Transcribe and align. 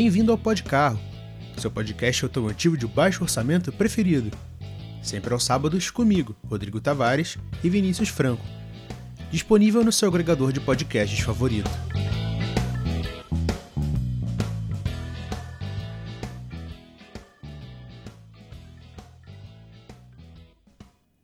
Bem-vindo 0.00 0.30
ao 0.30 0.38
Podcarro, 0.38 0.96
seu 1.56 1.72
podcast 1.72 2.24
automotivo 2.24 2.76
de 2.76 2.86
baixo 2.86 3.24
orçamento 3.24 3.72
preferido. 3.72 4.30
Sempre 5.02 5.32
aos 5.32 5.42
sábados 5.42 5.90
comigo, 5.90 6.36
Rodrigo 6.46 6.80
Tavares 6.80 7.36
e 7.64 7.68
Vinícius 7.68 8.08
Franco. 8.08 8.44
Disponível 9.28 9.82
no 9.82 9.90
seu 9.90 10.08
agregador 10.08 10.52
de 10.52 10.60
podcasts 10.60 11.18
favorito. 11.18 11.68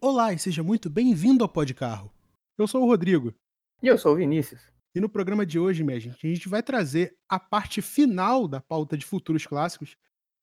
Olá 0.00 0.32
e 0.32 0.38
seja 0.40 0.64
muito 0.64 0.90
bem-vindo 0.90 1.44
ao 1.44 1.48
Podcarro. 1.48 2.10
Eu 2.58 2.66
sou 2.66 2.82
o 2.82 2.86
Rodrigo. 2.86 3.32
E 3.80 3.86
eu 3.86 3.96
sou 3.96 4.14
o 4.14 4.16
Vinícius. 4.16 4.73
E 4.94 5.00
no 5.00 5.08
programa 5.08 5.44
de 5.44 5.58
hoje, 5.58 5.82
minha 5.82 5.98
gente, 5.98 6.24
a 6.24 6.30
gente 6.30 6.48
vai 6.48 6.62
trazer 6.62 7.16
a 7.28 7.40
parte 7.40 7.82
final 7.82 8.46
da 8.46 8.60
pauta 8.60 8.96
de 8.96 9.04
futuros 9.04 9.44
clássicos, 9.44 9.96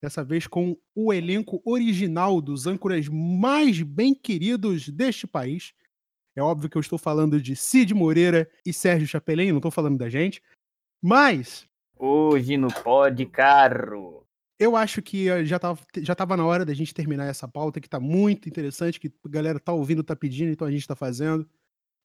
dessa 0.04 0.26
vez 0.26 0.46
com 0.46 0.78
o 0.94 1.14
elenco 1.14 1.62
original 1.64 2.42
dos 2.42 2.68
âncoras 2.68 3.08
mais 3.08 3.82
bem 3.82 4.14
queridos 4.14 4.90
deste 4.90 5.26
país. 5.26 5.74
É 6.36 6.42
óbvio 6.42 6.70
que 6.70 6.78
eu 6.78 6.82
estou 6.82 6.98
falando 6.98 7.42
de 7.42 7.56
Cid 7.56 7.94
Moreira 7.94 8.50
e 8.66 8.74
Sérgio 8.74 9.08
Chapelin, 9.08 9.52
não 9.52 9.60
estou 9.60 9.72
falando 9.72 9.98
da 9.98 10.10
gente. 10.10 10.42
Mas. 11.02 11.66
Hoje 11.98 12.58
no 12.58 12.68
Pod 12.68 13.26
Carro. 13.28 14.28
Eu 14.60 14.76
acho 14.76 15.02
que 15.02 15.30
eh, 15.30 15.46
já 15.46 15.56
estava 15.56 15.80
já 15.98 16.14
tava 16.14 16.36
na 16.36 16.46
hora 16.46 16.66
da 16.66 16.74
gente 16.74 16.94
terminar 16.94 17.26
essa 17.26 17.48
pauta, 17.48 17.80
que 17.80 17.88
está 17.88 18.00
muito 18.00 18.50
interessante, 18.50 19.00
que 19.00 19.08
a 19.08 19.30
galera 19.30 19.60
tá 19.60 19.72
ouvindo, 19.72 20.04
tá 20.04 20.16
pedindo, 20.16 20.52
então 20.52 20.68
a 20.68 20.72
gente 20.72 20.82
está 20.82 20.96
fazendo. 20.96 21.50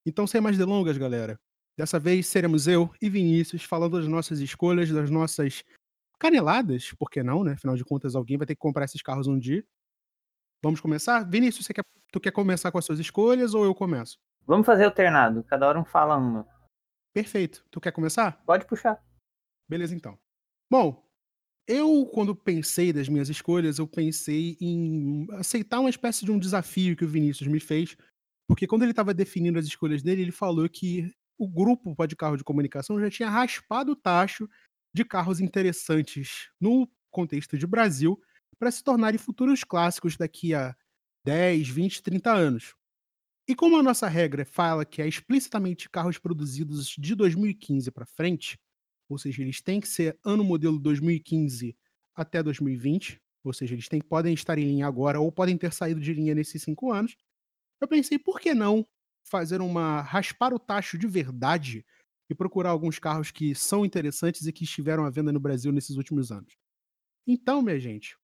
Então, 0.07 0.27
sem 0.27 0.41
mais 0.41 0.57
delongas, 0.57 0.97
galera, 0.97 1.39
Dessa 1.77 1.99
vez 1.99 2.27
seremos 2.27 2.67
eu 2.67 2.91
e 3.03 3.11
Vinícius 3.11 3.65
falando 3.65 3.99
das 3.99 4.09
nossas 4.09 4.41
escolhas, 4.41 4.91
das 4.91 5.11
nossas 5.11 5.63
caneladas, 6.19 6.93
por 6.93 7.11
que 7.11 7.23
não, 7.23 7.45
né? 7.45 7.53
Afinal 7.53 7.77
de 7.77 7.85
contas, 7.85 8.15
alguém 8.15 8.39
vai 8.39 8.47
ter 8.47 8.55
que 8.55 8.61
comprar 8.61 8.87
esses 8.87 9.03
carros 9.03 9.27
um 9.27 9.39
dia. 9.39 9.65
Vamos 10.63 10.81
começar? 10.81 11.23
Vinícius, 11.29 11.67
você 11.67 11.75
quer, 11.75 11.85
tu 12.11 12.19
quer 12.19 12.33
começar 12.33 12.73
com 12.73 12.79
as 12.79 12.85
suas 12.85 12.99
escolhas 12.99 13.53
ou 13.53 13.65
eu 13.65 13.75
começo? 13.75 14.19
Vamos 14.47 14.65
fazer 14.65 14.85
alternado, 14.85 15.45
cada 15.45 15.69
hora 15.69 15.79
um 15.79 15.85
fala 15.85 16.17
uma. 16.17 16.49
Perfeito. 17.13 17.65
Tu 17.71 17.81
quer 17.81 17.93
começar? 17.93 18.43
Pode 18.45 18.67
puxar. 18.67 19.03
Beleza, 19.69 19.95
então. 19.95 20.19
Bom, 20.71 21.07
eu, 21.67 22.07
quando 22.07 22.35
pensei 22.35 22.93
das 22.93 23.09
minhas 23.09 23.29
escolhas, 23.29 23.79
eu 23.79 23.89
pensei 23.89 24.57
em 24.61 25.27
aceitar 25.33 25.81
uma 25.81 25.91
espécie 25.91 26.25
de 26.25 26.31
um 26.31 26.39
desafio 26.39 26.97
que 26.97 27.05
o 27.05 27.09
Vinícius 27.09 27.49
me 27.49 27.59
fez, 27.59 27.97
porque 28.47 28.67
quando 28.67 28.83
ele 28.83 28.93
estava 28.93 29.13
definindo 29.13 29.59
as 29.59 29.67
escolhas 29.67 30.03
dele, 30.03 30.23
ele 30.23 30.33
falou 30.33 30.69
que 30.69 31.13
o 31.39 31.48
grupo 31.48 31.95
Pode 31.95 32.17
Carro 32.17 32.37
de 32.37 32.45
Comunicação 32.45 33.01
já 33.01 33.11
tinha 33.11 33.31
raspado 33.31 33.92
o 33.92 33.97
tacho 33.97 34.48
de 34.95 35.05
carros 35.05 35.41
interessantes 35.41 36.51
no 36.61 36.89
contexto 37.11 37.59
de 37.59 37.67
Brasil 37.67 38.20
para 38.59 38.70
se 38.70 38.83
tornarem 38.83 39.19
futuros 39.19 39.62
clássicos 39.64 40.17
daqui 40.17 40.55
a 40.55 40.75
10, 41.25 41.69
20, 41.69 42.03
30 42.03 42.33
anos. 42.33 42.75
E 43.48 43.55
como 43.55 43.77
a 43.77 43.83
nossa 43.83 44.09
regra 44.09 44.45
fala 44.45 44.84
que 44.84 45.01
é 45.01 45.07
explicitamente 45.07 45.89
carros 45.89 46.19
produzidos 46.19 46.95
de 46.98 47.14
2015 47.14 47.91
para 47.91 48.07
frente, 48.07 48.59
ou 49.09 49.19
seja, 49.19 49.42
eles 49.42 49.61
têm 49.61 49.81
que 49.81 49.89
ser 49.89 50.19
ano 50.25 50.42
modelo 50.42 50.79
2015 50.79 51.77
até 52.14 52.42
2020, 52.42 53.20
ou 53.45 53.53
seja, 53.53 53.75
eles 53.75 53.89
têm, 53.89 54.01
podem 54.01 54.34
estar 54.34 54.59
em 54.59 54.64
linha 54.64 54.87
agora 54.87 55.20
ou 55.20 55.31
podem 55.31 55.57
ter 55.57 55.73
saído 55.73 56.01
de 56.01 56.12
linha 56.12 56.34
nesses 56.34 56.63
cinco 56.63 56.91
anos, 56.91 57.17
eu 57.80 57.86
pensei, 57.86 58.18
por 58.18 58.41
que 58.41 58.55
não 58.55 58.86
fazer 59.29 59.61
uma 59.61 60.01
raspar 60.01 60.55
o 60.55 60.59
tacho 60.59 60.97
de 60.97 61.07
verdade 61.07 61.85
e 62.31 62.35
procurar 62.35 62.70
alguns 62.70 62.98
carros 62.98 63.31
que 63.31 63.55
são 63.55 63.85
interessantes 63.85 64.47
e 64.47 64.53
que 64.53 64.64
estiveram 64.64 65.05
à 65.05 65.11
venda 65.11 65.33
no 65.33 65.41
Brasil 65.41 65.73
nesses 65.73 65.97
últimos 65.97 66.33
anos. 66.33 66.57
Então, 67.27 67.63
minha 67.63 67.79
gente, 67.79 68.17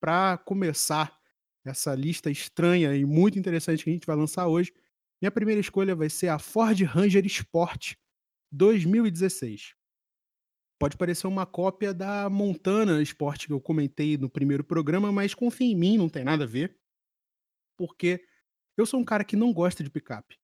para 0.00 0.38
começar 0.38 1.16
essa 1.64 1.94
lista 1.94 2.30
estranha 2.30 2.94
e 2.94 3.04
muito 3.04 3.38
interessante 3.38 3.84
que 3.84 3.90
a 3.90 3.92
gente 3.92 4.06
vai 4.06 4.16
lançar 4.16 4.46
hoje, 4.46 4.72
minha 5.20 5.30
primeira 5.30 5.60
escolha 5.60 5.94
vai 5.94 6.10
ser 6.10 6.28
a 6.28 6.38
Ford 6.38 6.80
Ranger 6.82 7.24
Sport 7.26 7.94
2016. 8.52 9.74
Pode 10.78 10.96
parecer 10.96 11.26
uma 11.26 11.46
cópia 11.46 11.94
da 11.94 12.28
Montana 12.28 13.00
Sport 13.02 13.46
que 13.46 13.52
eu 13.52 13.60
comentei 13.60 14.18
no 14.18 14.28
primeiro 14.28 14.62
programa, 14.62 15.10
mas 15.10 15.34
confia 15.34 15.66
em 15.66 15.76
mim, 15.76 15.96
não 15.96 16.08
tem 16.08 16.24
nada 16.24 16.44
a 16.44 16.46
ver. 16.46 16.76
Porque 17.76 18.24
eu 18.76 18.84
sou 18.84 19.00
um 19.00 19.04
cara 19.04 19.24
que 19.24 19.36
não 19.36 19.52
gosta 19.52 19.82
de 19.82 19.90
picape. 19.90 20.36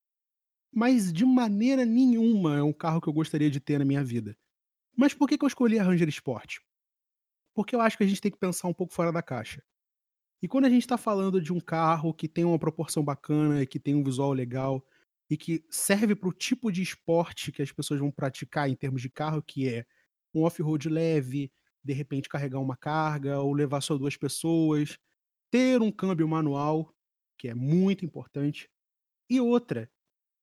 Mas 0.73 1.13
de 1.13 1.25
maneira 1.25 1.85
nenhuma 1.85 2.57
é 2.57 2.63
um 2.63 2.73
carro 2.73 3.01
que 3.01 3.09
eu 3.09 3.13
gostaria 3.13 3.51
de 3.51 3.61
ter 3.61 3.79
na 3.79 3.85
minha 3.85 4.05
vida. 4.05 4.37
Mas 4.97 5.15
por 5.15 5.29
que, 5.29 5.39
eu 5.41 5.49
escolhi 5.49 5.79
a 5.79 5.83
Ranger 5.83 6.09
Sport? 6.09 6.59
Porque 7.55 7.75
eu 7.75 7.81
acho 7.81 7.97
que 7.97 8.05
a 8.05 8.07
gente 8.07 8.21
tem 8.21 8.31
que 8.31 8.39
pensar 8.39 8.69
um 8.69 8.75
pouco 8.75 8.93
fora 8.93 9.11
da 9.11 9.23
caixa. 9.23 9.63
E 10.43 10.49
quando 10.49 10.65
a 10.65 10.71
gente 10.71 10.83
está 10.83 10.97
falando 10.97 11.41
de 11.41 11.53
um 11.53 11.61
carro 11.61 12.15
que 12.15 12.29
tem 12.29 12.45
uma 12.45 12.59
proporção 12.59 13.05
bacana, 13.05 13.67
que 13.67 13.79
tem 13.79 13.95
um 13.95 14.03
visual 14.03 14.33
legal 14.33 14.85
e 15.29 15.37
que 15.37 15.65
serve 15.69 16.15
para 16.15 16.29
o 16.29 16.33
tipo 16.33 16.73
de 16.73 16.83
esporte 16.83 17.53
que 17.53 17.63
as 17.63 17.71
pessoas 17.71 18.01
vão 18.01 18.11
praticar 18.11 18.69
em 18.69 18.75
termos 18.75 19.03
de 19.03 19.11
carro, 19.11 19.43
que 19.43 19.69
é 19.69 19.85
um 20.35 20.43
off-road 20.43 20.89
leve, 20.89 21.53
de 21.85 21.93
repente 21.93 22.29
carregar 22.29 22.59
uma 22.61 22.77
carga 22.77 23.41
ou 23.41 23.53
levar 23.53 23.81
só 23.81 23.97
duas 23.97 24.17
pessoas, 24.17 24.99
ter 25.51 25.83
um 25.83 25.91
câmbio 25.91 26.29
manual, 26.29 26.95
que 27.39 27.49
é 27.49 27.55
muito 27.55 28.05
importante, 28.05 28.69
e 29.29 29.41
outra, 29.41 29.91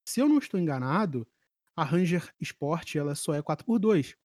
se 0.07 0.21
eu 0.21 0.29
não 0.29 0.37
estou 0.37 0.57
enganado, 0.57 1.27
a 1.75 1.83
Ranger 1.83 2.33
Sport 2.39 2.95
ela 2.95 3.13
só 3.13 3.33
é 3.33 3.41
4x2. 3.41 4.15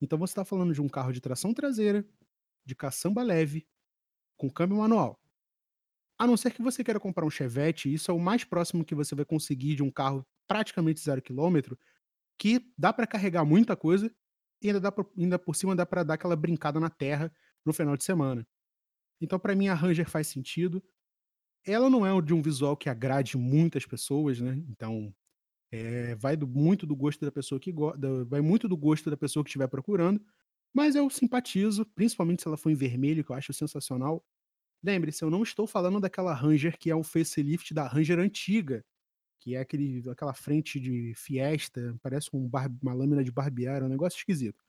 Então 0.00 0.18
você 0.18 0.32
está 0.32 0.42
falando 0.42 0.72
de 0.72 0.80
um 0.80 0.88
carro 0.88 1.12
de 1.12 1.20
tração 1.20 1.52
traseira, 1.52 2.02
de 2.64 2.74
caçamba 2.74 3.22
leve, 3.22 3.68
com 4.38 4.48
câmbio 4.48 4.78
manual. 4.78 5.20
A 6.18 6.26
não 6.26 6.34
ser 6.34 6.54
que 6.54 6.62
você 6.62 6.82
queira 6.82 6.98
comprar 6.98 7.26
um 7.26 7.30
Chevette, 7.30 7.92
isso 7.92 8.10
é 8.10 8.14
o 8.14 8.18
mais 8.18 8.42
próximo 8.42 8.86
que 8.86 8.94
você 8.94 9.14
vai 9.14 9.26
conseguir 9.26 9.76
de 9.76 9.82
um 9.82 9.90
carro 9.90 10.26
praticamente 10.48 11.00
zero 11.00 11.20
quilômetro, 11.20 11.78
que 12.38 12.72
dá 12.76 12.90
para 12.90 13.06
carregar 13.06 13.44
muita 13.44 13.76
coisa 13.76 14.10
e 14.62 14.68
ainda, 14.68 14.80
dá 14.80 14.90
pra, 14.90 15.04
ainda 15.16 15.38
por 15.38 15.54
cima 15.54 15.76
dá 15.76 15.84
para 15.84 16.04
dar 16.04 16.14
aquela 16.14 16.36
brincada 16.36 16.80
na 16.80 16.88
terra 16.88 17.30
no 17.66 17.72
final 17.74 17.98
de 17.98 18.04
semana. 18.04 18.48
Então, 19.20 19.38
para 19.38 19.54
mim, 19.54 19.68
a 19.68 19.74
Ranger 19.74 20.08
faz 20.08 20.26
sentido. 20.26 20.82
Ela 21.64 21.88
não 21.88 22.04
é 22.04 22.20
de 22.22 22.34
um 22.34 22.42
visual 22.42 22.76
que 22.76 22.88
agrade 22.88 23.36
muitas 23.36 23.86
pessoas, 23.86 24.40
né? 24.40 24.60
Então, 24.68 25.14
é, 25.72 26.14
vai 26.16 26.36
do, 26.36 26.46
muito 26.48 26.86
do 26.86 26.96
gosto 26.96 27.24
da 27.24 27.32
pessoa 27.32 27.60
que 27.60 27.72
gosta, 27.72 28.24
vai 28.26 28.40
muito 28.40 28.68
do 28.68 28.76
gosto 28.76 29.10
da 29.10 29.16
pessoa 29.16 29.44
que 29.44 29.50
estiver 29.50 29.68
procurando, 29.68 30.22
mas 30.74 30.96
eu 30.96 31.08
simpatizo, 31.10 31.86
principalmente 31.86 32.42
se 32.42 32.48
ela 32.48 32.56
for 32.58 32.70
em 32.70 32.74
vermelho, 32.74 33.24
que 33.24 33.30
eu 33.32 33.36
acho 33.36 33.52
sensacional. 33.52 34.24
Lembre-se, 34.84 35.24
eu 35.24 35.30
não 35.30 35.42
estou 35.42 35.66
falando 35.66 36.00
daquela 36.00 36.34
Ranger 36.34 36.78
que 36.78 36.90
é 36.90 36.96
o 36.96 37.04
facelift 37.04 37.74
da 37.74 37.86
Ranger 37.88 38.18
antiga, 38.20 38.84
que 39.40 39.56
é 39.56 39.60
aquele, 39.60 40.02
aquela 40.10 40.34
frente 40.34 40.80
de 40.80 41.14
Fiesta, 41.16 41.96
parece 42.02 42.30
um 42.34 42.48
bar, 42.48 42.70
uma 42.82 42.94
lâmina 42.94 43.24
de 43.24 43.32
barbear, 43.32 43.82
é 43.82 43.86
um 43.86 43.88
negócio 43.88 44.18
esquisito. 44.18 44.64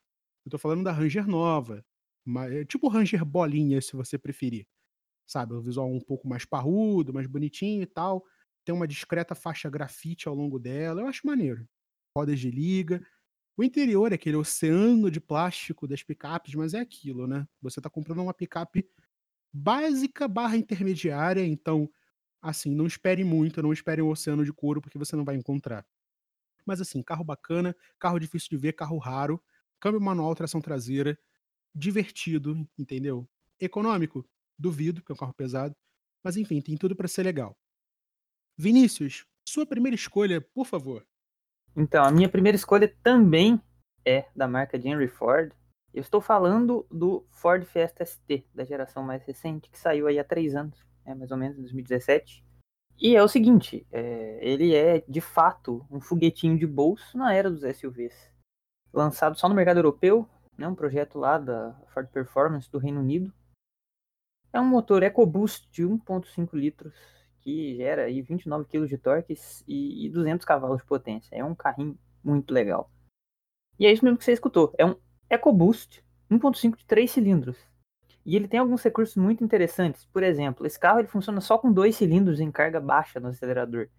Eu 0.45 0.49
estou 0.49 0.59
falando 0.59 0.83
da 0.83 0.91
Ranger 0.91 1.27
nova, 1.27 1.85
uma, 2.25 2.47
é 2.47 2.65
tipo 2.65 2.87
Ranger 2.89 3.25
bolinha, 3.25 3.81
se 3.81 3.95
você 3.95 4.17
preferir 4.17 4.67
sabe? 5.25 5.53
O 5.53 5.61
visual 5.61 5.91
um 5.91 5.99
pouco 5.99 6.27
mais 6.27 6.45
parrudo, 6.45 7.13
mais 7.13 7.27
bonitinho 7.27 7.81
e 7.83 7.85
tal. 7.85 8.23
Tem 8.65 8.73
uma 8.73 8.87
discreta 8.87 9.35
faixa 9.35 9.69
grafite 9.69 10.27
ao 10.27 10.35
longo 10.35 10.59
dela. 10.59 11.01
Eu 11.01 11.07
acho 11.07 11.25
maneiro. 11.25 11.67
Rodas 12.17 12.39
de 12.39 12.49
liga. 12.49 13.05
O 13.57 13.63
interior 13.63 14.11
é 14.11 14.15
aquele 14.15 14.35
oceano 14.35 15.11
de 15.11 15.19
plástico 15.19 15.87
das 15.87 16.01
picapes, 16.01 16.55
mas 16.55 16.73
é 16.73 16.79
aquilo, 16.79 17.27
né? 17.27 17.47
Você 17.61 17.79
tá 17.79 17.89
comprando 17.89 18.21
uma 18.21 18.33
picape 18.33 18.87
básica 19.53 20.27
barra 20.27 20.57
intermediária, 20.57 21.45
então, 21.45 21.89
assim, 22.41 22.73
não 22.73 22.87
espere 22.87 23.23
muito, 23.23 23.61
não 23.61 23.71
espere 23.71 24.01
um 24.01 24.09
oceano 24.09 24.43
de 24.43 24.51
couro, 24.51 24.81
porque 24.81 24.97
você 24.97 25.15
não 25.15 25.23
vai 25.23 25.35
encontrar. 25.35 25.85
Mas 26.65 26.81
assim, 26.81 27.03
carro 27.03 27.23
bacana, 27.23 27.75
carro 27.99 28.19
difícil 28.19 28.49
de 28.49 28.57
ver, 28.57 28.73
carro 28.73 28.97
raro, 28.97 29.41
câmbio 29.79 30.01
manual, 30.01 30.33
tração 30.35 30.61
traseira, 30.61 31.17
divertido, 31.75 32.67
entendeu? 32.77 33.27
Econômico? 33.59 34.27
Duvido, 34.57 35.01
porque 35.01 35.11
é 35.11 35.15
um 35.15 35.17
carro 35.17 35.33
pesado. 35.33 35.73
Mas 36.23 36.37
enfim, 36.37 36.61
tem 36.61 36.77
tudo 36.77 36.95
para 36.95 37.07
ser 37.07 37.23
legal. 37.23 37.53
Vinícius, 38.57 39.25
sua 39.47 39.65
primeira 39.65 39.95
escolha, 39.95 40.39
por 40.53 40.65
favor. 40.65 41.05
Então, 41.75 42.03
a 42.03 42.11
minha 42.11 42.29
primeira 42.29 42.55
escolha 42.55 42.93
também 43.01 43.61
é 44.05 44.27
da 44.35 44.47
marca 44.47 44.77
de 44.77 44.87
Henry 44.87 45.07
Ford. 45.07 45.51
Eu 45.93 46.01
estou 46.01 46.21
falando 46.21 46.85
do 46.91 47.25
Ford 47.31 47.65
Fiesta 47.65 48.05
ST, 48.05 48.45
da 48.53 48.63
geração 48.63 49.03
mais 49.03 49.23
recente, 49.23 49.69
que 49.69 49.77
saiu 49.77 50.07
aí 50.07 50.19
há 50.19 50.23
três 50.23 50.55
anos, 50.55 50.85
é, 51.05 51.13
mais 51.13 51.31
ou 51.31 51.37
menos, 51.37 51.57
2017. 51.57 52.43
E 52.99 53.15
é 53.15 53.23
o 53.23 53.27
seguinte, 53.27 53.85
é, 53.91 54.39
ele 54.41 54.75
é 54.75 55.03
de 55.07 55.21
fato 55.21 55.85
um 55.89 55.99
foguetinho 55.99 56.57
de 56.57 56.65
bolso 56.65 57.17
na 57.17 57.33
era 57.33 57.49
dos 57.49 57.61
SUVs. 57.61 58.31
Lançado 58.93 59.37
só 59.37 59.49
no 59.49 59.55
mercado 59.55 59.77
europeu, 59.77 60.27
né, 60.57 60.67
um 60.67 60.75
projeto 60.75 61.17
lá 61.17 61.37
da 61.37 61.73
Ford 61.87 62.07
Performance 62.09 62.71
do 62.71 62.77
Reino 62.77 62.99
Unido. 62.99 63.33
É 64.53 64.61
um 64.61 64.65
motor 64.65 65.01
EcoBoost 65.03 65.67
de 65.71 65.83
1.5 65.83 66.53
litros 66.53 66.93
que 67.41 67.75
gera 67.75 68.03
aí 68.03 68.21
29 68.21 68.65
kg 68.65 68.87
de 68.87 68.97
torque 68.97 69.35
e 69.67 70.09
200 70.09 70.45
cavalos 70.45 70.77
de 70.77 70.85
potência. 70.85 71.35
É 71.35 71.43
um 71.43 71.55
carrinho 71.55 71.97
muito 72.23 72.53
legal. 72.53 72.89
E 73.77 73.85
é 73.85 73.91
isso 73.91 74.05
mesmo 74.05 74.17
que 74.17 74.23
você 74.23 74.31
escutou. 74.31 74.73
É 74.77 74.85
um 74.85 74.95
EcoBoost 75.29 76.03
1.5 76.31 76.77
de 76.77 76.85
3 76.85 77.11
cilindros. 77.11 77.57
E 78.25 78.35
ele 78.35 78.47
tem 78.47 78.59
alguns 78.59 78.81
recursos 78.81 79.17
muito 79.17 79.43
interessantes. 79.43 80.05
Por 80.05 80.23
exemplo, 80.23 80.65
esse 80.65 80.79
carro 80.79 80.99
ele 80.99 81.07
funciona 81.07 81.41
só 81.41 81.57
com 81.57 81.71
dois 81.71 81.95
cilindros 81.95 82.39
em 82.39 82.51
carga 82.51 82.79
baixa 82.79 83.19
no 83.19 83.27
acelerador. 83.27 83.89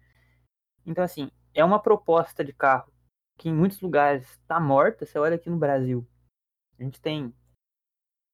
Então, 0.85 1.03
assim, 1.03 1.29
é 1.53 1.63
uma 1.63 1.79
proposta 1.79 2.43
de 2.43 2.53
carro 2.53 2.91
que 3.37 3.49
em 3.49 3.53
muitos 3.53 3.81
lugares 3.81 4.27
está 4.31 4.59
morta. 4.59 5.05
Você 5.05 5.19
olha 5.19 5.35
aqui 5.35 5.49
no 5.49 5.57
Brasil. 5.57 6.07
A 6.79 6.83
gente 6.83 6.99
tem. 6.99 7.33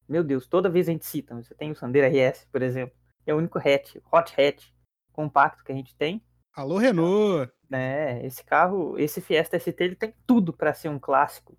Meu 0.08 0.22
Deus, 0.22 0.46
toda 0.46 0.68
vez 0.68 0.88
a 0.88 0.92
gente 0.92 1.06
cita. 1.06 1.34
Você 1.34 1.54
tem 1.54 1.70
o 1.70 1.76
Sandero 1.76 2.06
RS, 2.06 2.46
por 2.50 2.62
exemplo. 2.62 2.94
É 3.26 3.32
o 3.32 3.38
único 3.38 3.58
hatch, 3.58 3.96
hot 4.12 4.34
hatch 4.40 4.70
compacto 5.12 5.62
que 5.62 5.72
a 5.72 5.74
gente 5.74 5.94
tem. 5.94 6.22
Alô, 6.54 6.78
Renault! 6.78 7.50
É, 7.70 8.26
esse 8.26 8.44
carro, 8.44 8.98
esse 8.98 9.20
Fiesta 9.20 9.58
ST, 9.58 9.74
ele 9.78 9.96
tem 9.96 10.14
tudo 10.26 10.52
para 10.52 10.74
ser 10.74 10.88
um 10.88 10.98
clássico. 10.98 11.56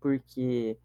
Porque 0.00 0.78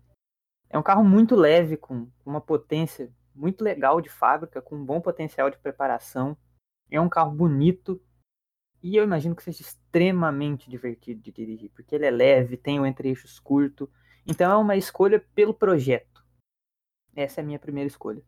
é 0.69 0.77
um 0.77 0.83
carro 0.83 1.03
muito 1.03 1.35
leve, 1.35 1.75
com 1.75 2.07
uma 2.25 2.39
potência 2.39 3.11
muito 3.35 3.63
legal 3.63 3.99
de 3.99 4.09
fábrica, 4.09 4.61
com 4.61 4.75
um 4.75 4.85
bom 4.85 5.01
potencial 5.01 5.49
de 5.49 5.57
preparação. 5.57 6.37
É 6.89 6.99
um 6.99 7.09
carro 7.09 7.31
bonito. 7.31 8.01
E 8.81 8.95
eu 8.95 9.03
imagino 9.03 9.35
que 9.35 9.43
seja 9.43 9.61
extremamente 9.61 10.69
divertido 10.69 11.21
de 11.21 11.31
dirigir, 11.31 11.71
porque 11.75 11.93
ele 11.93 12.05
é 12.05 12.11
leve, 12.11 12.57
tem 12.57 12.79
o 12.79 12.85
entre-eixos 12.85 13.39
curto. 13.39 13.89
Então 14.25 14.51
é 14.51 14.55
uma 14.55 14.75
escolha 14.75 15.23
pelo 15.35 15.53
projeto. 15.53 16.10
Essa 17.15 17.41
é 17.41 17.43
a 17.43 17.45
minha 17.45 17.59
primeira 17.59 17.87
escolha. 17.87 18.23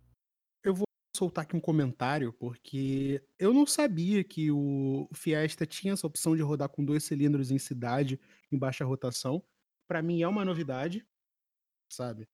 Eu 0.64 0.74
vou 0.74 0.86
soltar 1.16 1.44
aqui 1.44 1.56
um 1.56 1.62
comentário, 1.62 2.34
porque 2.34 3.24
eu 3.38 3.54
não 3.54 3.66
sabia 3.66 4.24
que 4.24 4.52
o 4.52 5.08
Fiesta 5.14 5.66
tinha 5.66 5.94
essa 5.94 6.08
opção 6.08 6.36
de 6.36 6.42
rodar 6.42 6.70
com 6.70 6.84
dois 6.84 7.04
cilindros 7.04 7.52
em 7.52 7.60
cidade, 7.60 8.20
em 8.52 8.58
baixa 8.58 8.84
rotação. 8.86 9.44
Para 9.88 10.02
mim 10.02 10.22
é 10.22 10.28
uma 10.28 10.44
novidade, 10.44 11.06
sabe? 11.92 12.28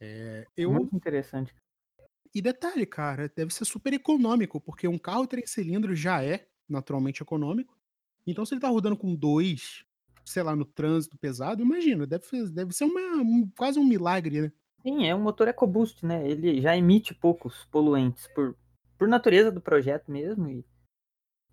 É, 0.00 0.46
eu... 0.56 0.72
Muito 0.72 0.96
interessante. 0.96 1.54
E 2.34 2.42
detalhe, 2.42 2.84
cara, 2.84 3.30
deve 3.34 3.54
ser 3.54 3.64
super 3.64 3.92
econômico, 3.92 4.60
porque 4.60 4.88
um 4.88 4.98
carro 4.98 5.26
três 5.26 5.50
cilindros 5.50 5.98
já 6.00 6.24
é 6.24 6.48
naturalmente 6.68 7.22
econômico. 7.22 7.78
Então, 8.26 8.44
se 8.44 8.54
ele 8.54 8.60
tá 8.60 8.68
rodando 8.68 8.96
com 8.96 9.14
dois, 9.14 9.84
sei 10.24 10.42
lá, 10.42 10.56
no 10.56 10.64
trânsito 10.64 11.16
pesado, 11.16 11.62
imagina, 11.62 12.06
deve, 12.06 12.24
deve 12.50 12.72
ser 12.72 12.84
uma, 12.84 13.22
um, 13.22 13.48
quase 13.56 13.78
um 13.78 13.84
milagre, 13.84 14.42
né? 14.42 14.52
Sim, 14.84 15.06
é 15.06 15.14
um 15.14 15.22
motor 15.22 15.48
EcoBoost, 15.48 16.04
né? 16.04 16.28
Ele 16.28 16.60
já 16.60 16.76
emite 16.76 17.14
poucos 17.14 17.64
poluentes 17.72 18.28
por, 18.28 18.54
por 18.98 19.08
natureza 19.08 19.50
do 19.50 19.58
projeto 19.58 20.10
mesmo. 20.10 20.46
E, 20.46 20.62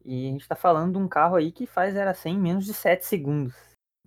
e 0.03 0.27
a 0.27 0.31
gente 0.33 0.47
tá 0.49 0.55
falando 0.55 0.91
de 0.91 0.97
um 0.97 1.07
carro 1.07 1.37
aí 1.37 1.49
que 1.49 1.65
faz 1.65 1.93
0 1.93 2.09
a 2.09 2.13
100 2.13 2.35
em 2.35 2.39
menos 2.39 2.65
de 2.65 2.73
7 2.73 3.05
segundos. 3.05 3.55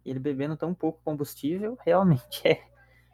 Ele 0.05 0.19
bebendo 0.19 0.59
tão 0.59 0.75
pouco 0.75 1.01
combustível, 1.03 1.79
realmente 1.81 2.47
é, 2.47 2.63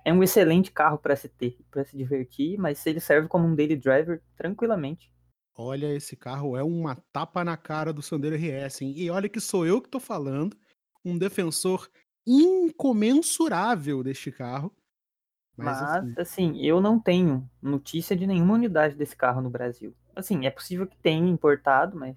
é 0.04 0.12
um 0.12 0.20
excelente 0.20 0.72
carro 0.72 0.98
para 0.98 1.14
se 1.14 1.28
ter, 1.28 1.56
para 1.70 1.84
se 1.84 1.96
divertir, 1.96 2.58
mas 2.58 2.84
ele 2.84 2.98
serve 2.98 3.28
como 3.28 3.46
um 3.46 3.54
daily 3.54 3.76
driver 3.76 4.20
tranquilamente. 4.36 5.12
Olha, 5.56 5.94
esse 5.94 6.16
carro 6.16 6.56
é 6.56 6.62
uma 6.64 6.96
tapa 7.12 7.44
na 7.44 7.56
cara 7.56 7.92
do 7.92 8.02
Sandero 8.02 8.34
RS, 8.34 8.82
hein? 8.82 8.94
E 8.96 9.08
olha 9.10 9.28
que 9.28 9.38
sou 9.38 9.64
eu 9.64 9.80
que 9.80 9.88
tô 9.88 10.00
falando, 10.00 10.56
um 11.04 11.16
defensor 11.16 11.88
incomensurável 12.26 14.02
deste 14.02 14.32
carro. 14.32 14.74
Mas, 15.64 15.80
Mas 15.80 16.18
assim... 16.18 16.52
assim... 16.52 16.66
eu 16.66 16.80
não 16.80 16.98
tenho 16.98 17.48
notícia 17.62 18.16
de 18.16 18.26
nenhuma 18.26 18.54
unidade 18.54 18.94
desse 18.94 19.16
carro 19.16 19.40
no 19.40 19.50
Brasil. 19.50 19.94
Assim, 20.14 20.46
é 20.46 20.50
possível 20.50 20.86
que 20.86 20.96
tenha 20.96 21.28
importado, 21.28 21.96
mas 21.96 22.16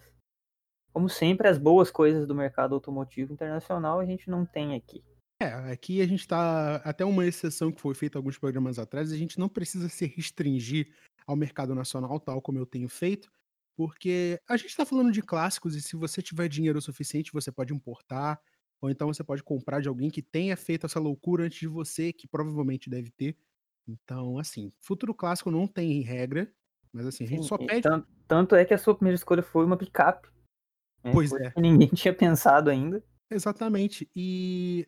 como 0.94 1.10
sempre, 1.10 1.48
as 1.48 1.57
boas 1.57 1.90
coisas 1.90 2.28
do 2.28 2.36
mercado 2.36 2.75
automotivo 2.75 3.34
internacional 3.34 4.00
a 4.00 4.06
gente 4.06 4.30
não 4.30 4.45
tem 4.45 4.75
aqui. 4.75 5.04
É, 5.42 5.48
aqui 5.72 6.01
a 6.01 6.07
gente 6.07 6.19
está 6.19 6.75
até 6.78 7.04
uma 7.04 7.25
exceção 7.25 7.72
que 7.72 7.81
foi 7.81 7.95
feita 7.95 8.18
alguns 8.18 8.38
programas 8.38 8.78
atrás, 8.78 9.12
a 9.12 9.18
gente 9.18 9.40
não 9.40 9.50
precisa 9.50 9.89
se 9.89 10.06
restringir 10.06 10.94
ao 11.25 11.36
mercado 11.36 11.74
nacional, 11.74 12.19
tal 12.19 12.42
como 12.42 12.60
eu 12.60 12.66
tenho 12.66 12.88
feito, 12.88 13.31
porque 13.75 14.39
a 14.48 14.56
gente 14.56 14.69
está 14.69 14.86
falando 14.86 15.12
de 15.12 15.22
clássicos 15.22 15.75
e 15.75 15.81
se 15.81 15.96
você 15.96 16.22
tiver 16.22 16.48
dinheiro 16.48 16.81
suficiente, 16.81 17.34
você 17.34 17.51
pode 17.51 17.74
importar, 17.74 18.39
ou 18.84 18.90
então 18.90 19.08
você 19.08 19.24
pode 19.24 19.42
comprar 19.42 19.80
de 19.80 19.88
alguém 19.88 20.10
que 20.10 20.22
tenha 20.22 20.58
feito 20.58 20.86
essa 20.86 21.00
loucura 21.00 21.46
antes 21.46 21.58
de 21.58 21.68
você, 21.68 22.12
que 22.12 22.28
provavelmente 22.28 22.90
deve 22.90 23.10
ter. 23.12 23.38
Então, 23.88 24.38
assim, 24.38 24.74
futuro 24.82 25.16
clássico 25.16 25.50
não 25.50 25.66
tem 25.66 26.02
regra, 26.02 26.54
mas 26.92 27.06
assim, 27.06 27.24
a 27.24 27.28
gente 27.28 27.44
Sim, 27.44 27.48
só 27.48 27.58
pede. 27.58 27.82
Tanto, 27.82 28.08
tanto, 28.28 28.56
é 28.58 28.66
que 28.66 28.74
a 28.74 28.78
sua 28.78 28.94
primeira 28.94 29.16
escolha 29.16 29.42
foi 29.42 29.64
uma 29.66 29.78
picape. 29.78 30.28
Né? 31.02 31.14
Pois 31.14 31.32
é. 31.32 31.54
ninguém 31.56 31.88
tinha 31.96 32.14
pensado 32.14 32.70
ainda. 32.70 33.02
Exatamente. 33.32 34.10
E 34.14 34.86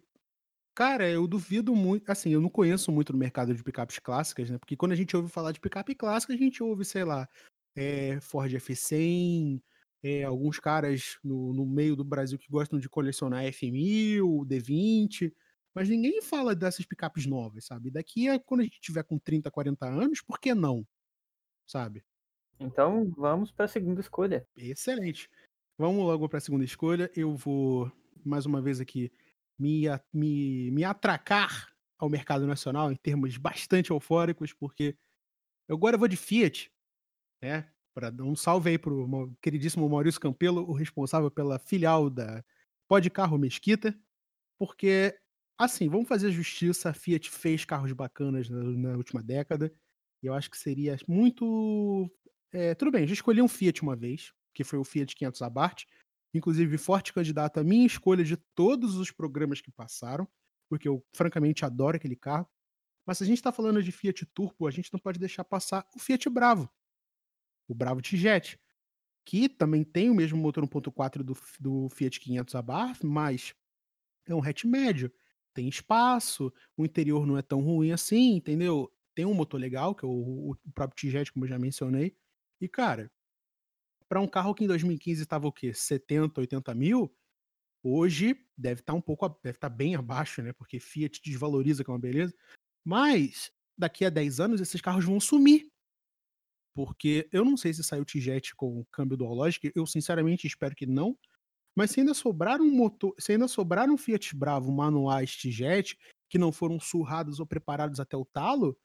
Cara, 0.76 1.10
eu 1.10 1.26
duvido 1.26 1.74
muito. 1.74 2.10
Assim, 2.10 2.32
eu 2.32 2.42
não 2.42 2.50
conheço 2.50 2.92
muito 2.92 3.14
no 3.14 3.18
mercado 3.18 3.56
de 3.56 3.64
picapes 3.64 3.98
clássicas, 3.98 4.50
né? 4.50 4.58
Porque 4.58 4.76
quando 4.76 4.92
a 4.92 4.96
gente 4.96 5.16
ouve 5.16 5.30
falar 5.30 5.54
de 5.54 5.62
picape 5.62 5.96
clássica, 5.96 6.34
a 6.34 6.38
gente 6.38 6.62
ouve, 6.62 6.84
sei 6.84 7.06
lá, 7.06 7.30
é, 7.78 8.20
Ford 8.20 8.52
F100, 8.52 9.62
é, 10.06 10.24
alguns 10.24 10.60
caras 10.60 11.18
no, 11.24 11.52
no 11.52 11.66
meio 11.66 11.96
do 11.96 12.04
Brasil 12.04 12.38
que 12.38 12.48
gostam 12.48 12.78
de 12.78 12.88
colecionar 12.88 13.44
F1000, 13.46 14.46
D20, 14.46 15.34
mas 15.74 15.90
ninguém 15.90 16.22
fala 16.22 16.56
dessas 16.56 16.86
picapes 16.86 17.26
novas, 17.26 17.66
sabe? 17.66 17.90
Daqui 17.90 18.30
a 18.30 18.40
quando 18.40 18.62
a 18.62 18.64
gente 18.66 18.80
tiver 18.80 19.02
com 19.02 19.18
30, 19.18 19.50
40 19.50 19.88
anos, 19.88 20.22
por 20.22 20.40
que 20.40 20.54
não? 20.54 20.86
Sabe? 21.66 22.06
Então 22.60 23.12
vamos 23.18 23.52
para 23.52 23.66
a 23.66 23.68
segunda 23.68 24.00
escolha. 24.00 24.48
Excelente. 24.56 25.28
Vamos 25.76 26.04
logo 26.04 26.30
para 26.30 26.38
a 26.38 26.42
segunda 26.42 26.64
escolha. 26.64 27.10
Eu 27.16 27.36
vou 27.36 27.92
mais 28.24 28.46
uma 28.46 28.62
vez 28.62 28.80
aqui 28.80 29.12
me, 29.58 29.86
me, 30.14 30.70
me 30.70 30.84
atracar 30.84 31.74
ao 31.98 32.10
mercado 32.10 32.46
nacional 32.46 32.92
em 32.92 32.96
termos 32.96 33.38
bastante 33.38 33.90
eufóricos, 33.90 34.54
porque 34.54 34.96
eu 35.68 35.76
agora 35.76 35.98
vou 35.98 36.08
de 36.08 36.16
Fiat, 36.16 36.72
né? 37.42 37.68
Para 37.96 38.10
dar 38.10 38.26
um 38.26 38.36
salve 38.36 38.72
aí 38.72 38.78
pro 38.78 39.34
queridíssimo 39.42 39.88
Maurício 39.88 40.20
Campelo, 40.20 40.70
o 40.70 40.74
responsável 40.74 41.32
pela 41.32 41.58
filial 41.58 42.10
da 42.10 42.44
Pode 42.90 43.10
Carro 43.10 43.38
Mesquita, 43.38 43.98
porque, 44.60 45.18
assim, 45.58 45.88
vamos 45.88 46.08
fazer 46.08 46.30
justiça, 46.30 46.90
a 46.90 46.94
Fiat 46.94 47.32
fez 47.32 47.64
carros 47.64 47.94
bacanas 47.94 48.50
na, 48.50 48.62
na 48.64 48.98
última 48.98 49.24
década, 49.24 49.74
e 50.22 50.28
eu 50.28 50.34
acho 50.34 50.52
que 50.52 50.58
seria 50.58 50.98
muito... 51.08 52.12
É, 52.52 52.76
tudo 52.76 52.92
bem, 52.92 53.08
já 53.08 53.14
escolhi 53.14 53.42
um 53.42 53.48
Fiat 53.48 53.82
uma 53.82 53.96
vez, 53.96 54.34
que 54.54 54.66
foi 54.66 54.78
o 54.78 54.84
Fiat 54.84 55.16
500 55.16 55.42
Abarth, 55.42 55.84
inclusive 56.34 56.78
forte 56.78 57.14
candidato 57.14 57.62
à 57.62 57.64
minha 57.64 57.86
escolha 57.88 58.26
de 58.26 58.36
todos 58.54 58.96
os 58.96 59.10
programas 59.10 59.62
que 59.62 59.72
passaram, 59.72 60.28
porque 60.70 60.88
eu 60.88 61.02
francamente 61.16 61.64
adoro 61.64 61.96
aquele 61.96 62.16
carro. 62.16 62.48
Mas 63.06 63.20
se 63.20 63.24
a 63.24 63.28
gente 63.28 63.38
está 63.38 63.54
falando 63.54 63.82
de 63.82 63.92
Fiat 63.92 64.26
Turbo, 64.28 64.68
a 64.68 64.72
gente 64.72 64.92
não 64.92 65.00
pode 65.00 65.18
deixar 65.18 65.46
passar 65.46 65.88
o 65.96 66.00
Fiat 66.00 66.30
Bravo, 66.30 66.70
o 67.68 67.74
Bravo 67.74 68.02
T-Jet, 68.02 68.60
que 69.26 69.50
também 69.50 69.84
tem 69.84 70.10
o 70.10 70.16
mesmo 70.16 70.38
motor 70.38 70.64
1.4 70.66 71.24
do, 71.24 71.38
do 71.60 71.90
Fiat 71.90 72.20
500 72.20 72.56
Abarth, 72.56 73.04
mas 73.04 73.54
é 74.28 74.36
um 74.36 74.44
hatch 74.44 74.66
médio, 74.66 75.12
tem 75.54 75.68
espaço, 75.68 76.54
o 76.76 76.86
interior 76.86 77.26
não 77.26 77.38
é 77.38 77.42
tão 77.42 77.62
ruim 77.62 77.92
assim, 77.92 78.36
entendeu? 78.36 78.92
Tem 79.16 79.26
um 79.26 79.34
motor 79.34 79.60
legal, 79.60 79.96
que 79.96 80.06
é 80.06 80.08
o, 80.08 80.52
o 80.52 80.72
próprio 80.74 80.98
T-Jet, 80.98 81.32
como 81.32 81.46
eu 81.46 81.50
já 81.50 81.58
mencionei. 81.58 82.16
E, 82.60 82.68
cara, 82.68 83.10
para 84.08 84.20
um 84.20 84.28
carro 84.28 84.54
que 84.54 84.64
em 84.64 84.68
2015 84.68 85.22
estava 85.22 85.48
o 85.48 85.52
quê? 85.52 85.74
70, 85.74 86.42
80 86.42 86.76
mil, 86.76 87.16
hoje 87.82 88.36
deve 88.58 88.82
estar 88.82 88.94
tá 88.94 88.98
um 88.98 89.02
pouco, 89.02 89.28
deve 89.42 89.58
estar 89.58 89.70
tá 89.70 89.76
bem 89.76 89.96
abaixo, 89.96 90.42
né? 90.42 90.54
Porque 90.54 90.80
Fiat 90.80 91.22
desvaloriza, 91.24 91.84
que 91.84 91.90
é 91.90 91.94
uma 91.94 92.00
beleza. 92.00 92.34
Mas 92.84 93.52
daqui 93.78 94.06
a 94.06 94.10
10 94.10 94.40
anos 94.40 94.62
esses 94.62 94.82
carros 94.82 95.06
vão 95.06 95.20
sumir. 95.20 95.72
Porque 96.76 97.28
eu 97.32 97.46
não 97.46 97.56
sei 97.56 97.74
se 97.74 97.84
saiu 97.84 98.04
T-Jet 98.04 98.54
com 98.54 98.84
câmbio 98.92 99.16
dual 99.16 99.34
logic, 99.34 99.72
eu 99.74 99.88
sinceramente 99.88 100.46
espero 100.46 100.76
que 100.76 100.86
não. 100.86 101.18
Mas 101.74 101.92
se 101.92 102.02
ainda 102.02 102.14
sobrar 102.14 102.62
um 102.62 102.70
motor, 102.70 103.16
se 103.18 103.32
ainda 103.32 103.48
sobrar 103.48 103.90
um 103.90 103.98
Fiat 103.98 104.36
Bravo 104.36 104.72
manuais 104.72 105.36
T-Jet 105.38 105.98
que 106.30 106.38
não 106.38 106.52
foram 106.52 106.80
surrados 106.80 107.40
ou 107.40 107.46
preparados 107.46 108.00
até 108.00 108.18
o 108.18 108.26
talo, 108.26 108.78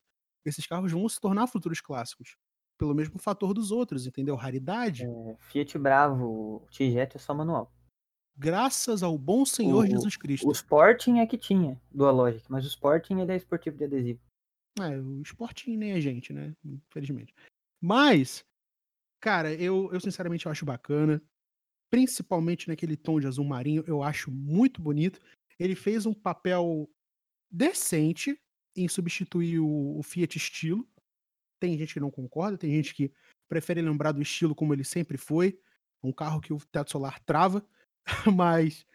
esses 0.44 0.66
carros 0.66 0.92
vão 0.92 1.08
se 1.08 1.20
tornar 1.20 1.48
futuros 1.48 1.80
clássicos 1.80 2.36
pelo 2.78 2.94
mesmo 2.94 3.18
fator 3.18 3.52
dos 3.52 3.70
outros, 3.70 4.06
entendeu? 4.06 4.34
Raridade. 4.36 5.04
É, 5.04 5.36
Fiat 5.38 5.76
Bravo, 5.76 6.66
T-Jet 6.70 7.16
é 7.16 7.20
só 7.20 7.34
manual. 7.34 7.72
Graças 8.36 9.02
ao 9.02 9.18
bom 9.18 9.44
Senhor 9.44 9.84
o, 9.84 9.86
Jesus 9.86 10.16
Cristo. 10.16 10.48
O 10.48 10.52
Sporting 10.52 11.18
é 11.18 11.26
que 11.26 11.36
tinha 11.36 11.78
Dual 11.90 12.14
Logic, 12.14 12.44
mas 12.48 12.64
o 12.64 12.68
Sporting 12.68 13.18
ele 13.18 13.32
é 13.32 13.36
esportivo 13.36 13.76
de 13.76 13.84
adesivo. 13.84 14.20
É, 14.80 14.96
o 14.96 15.20
Sporting 15.22 15.76
nem 15.76 15.92
é 15.92 16.00
gente, 16.00 16.32
né? 16.32 16.54
Infelizmente. 16.64 17.34
Mas, 17.80 18.44
cara, 19.20 19.52
eu, 19.54 19.90
eu 19.92 20.00
sinceramente 20.00 20.48
acho 20.48 20.64
bacana. 20.64 21.22
Principalmente 21.90 22.68
naquele 22.68 22.96
tom 22.96 23.18
de 23.18 23.26
azul 23.26 23.44
marinho, 23.44 23.82
eu 23.86 24.02
acho 24.02 24.30
muito 24.30 24.80
bonito. 24.80 25.20
Ele 25.58 25.74
fez 25.74 26.06
um 26.06 26.14
papel 26.14 26.88
decente 27.50 28.40
em 28.76 28.86
substituir 28.86 29.58
o, 29.58 29.98
o 29.98 30.02
Fiat 30.02 30.36
Estilo, 30.36 30.88
tem 31.60 31.76
gente 31.76 31.92
que 31.92 32.00
não 32.00 32.10
concorda, 32.10 32.56
tem 32.56 32.70
gente 32.70 32.94
que 32.94 33.12
prefere 33.48 33.82
lembrar 33.82 34.12
do 34.12 34.22
estilo 34.22 34.54
como 34.54 34.72
ele 34.72 34.84
sempre 34.84 35.18
foi. 35.18 35.58
Um 36.02 36.12
carro 36.12 36.40
que 36.40 36.52
o 36.52 36.58
teto 36.72 36.90
solar 36.90 37.20
trava, 37.20 37.66
mas 38.34 38.86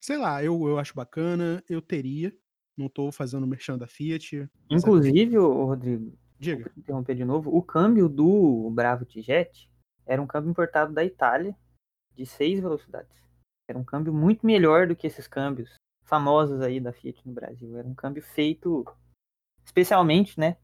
sei 0.00 0.16
lá, 0.16 0.44
eu, 0.44 0.68
eu 0.68 0.78
acho 0.78 0.94
bacana, 0.94 1.64
eu 1.68 1.82
teria. 1.82 2.32
Não 2.76 2.88
tô 2.88 3.10
fazendo 3.10 3.46
merchan 3.46 3.78
da 3.78 3.86
Fiat. 3.86 4.48
Inclusive, 4.70 5.38
ô, 5.38 5.64
Rodrigo, 5.64 6.16
Diga. 6.44 6.64
vou 6.64 6.72
interromper 6.76 7.14
de 7.14 7.24
novo, 7.24 7.56
o 7.56 7.62
câmbio 7.62 8.08
do 8.08 8.70
Bravo 8.70 9.04
T-Jet 9.04 9.70
era 10.06 10.20
um 10.20 10.26
câmbio 10.26 10.50
importado 10.50 10.92
da 10.92 11.04
Itália 11.04 11.56
de 12.14 12.26
seis 12.26 12.60
velocidades. 12.60 13.10
Era 13.68 13.78
um 13.78 13.84
câmbio 13.84 14.12
muito 14.12 14.44
melhor 14.44 14.86
do 14.86 14.94
que 14.94 15.06
esses 15.06 15.26
câmbios 15.26 15.74
famosos 16.04 16.60
aí 16.60 16.78
da 16.78 16.92
Fiat 16.92 17.26
no 17.26 17.32
Brasil. 17.32 17.76
Era 17.78 17.88
um 17.88 17.94
câmbio 17.94 18.22
feito 18.22 18.84
especialmente, 19.64 20.38
né, 20.38 20.58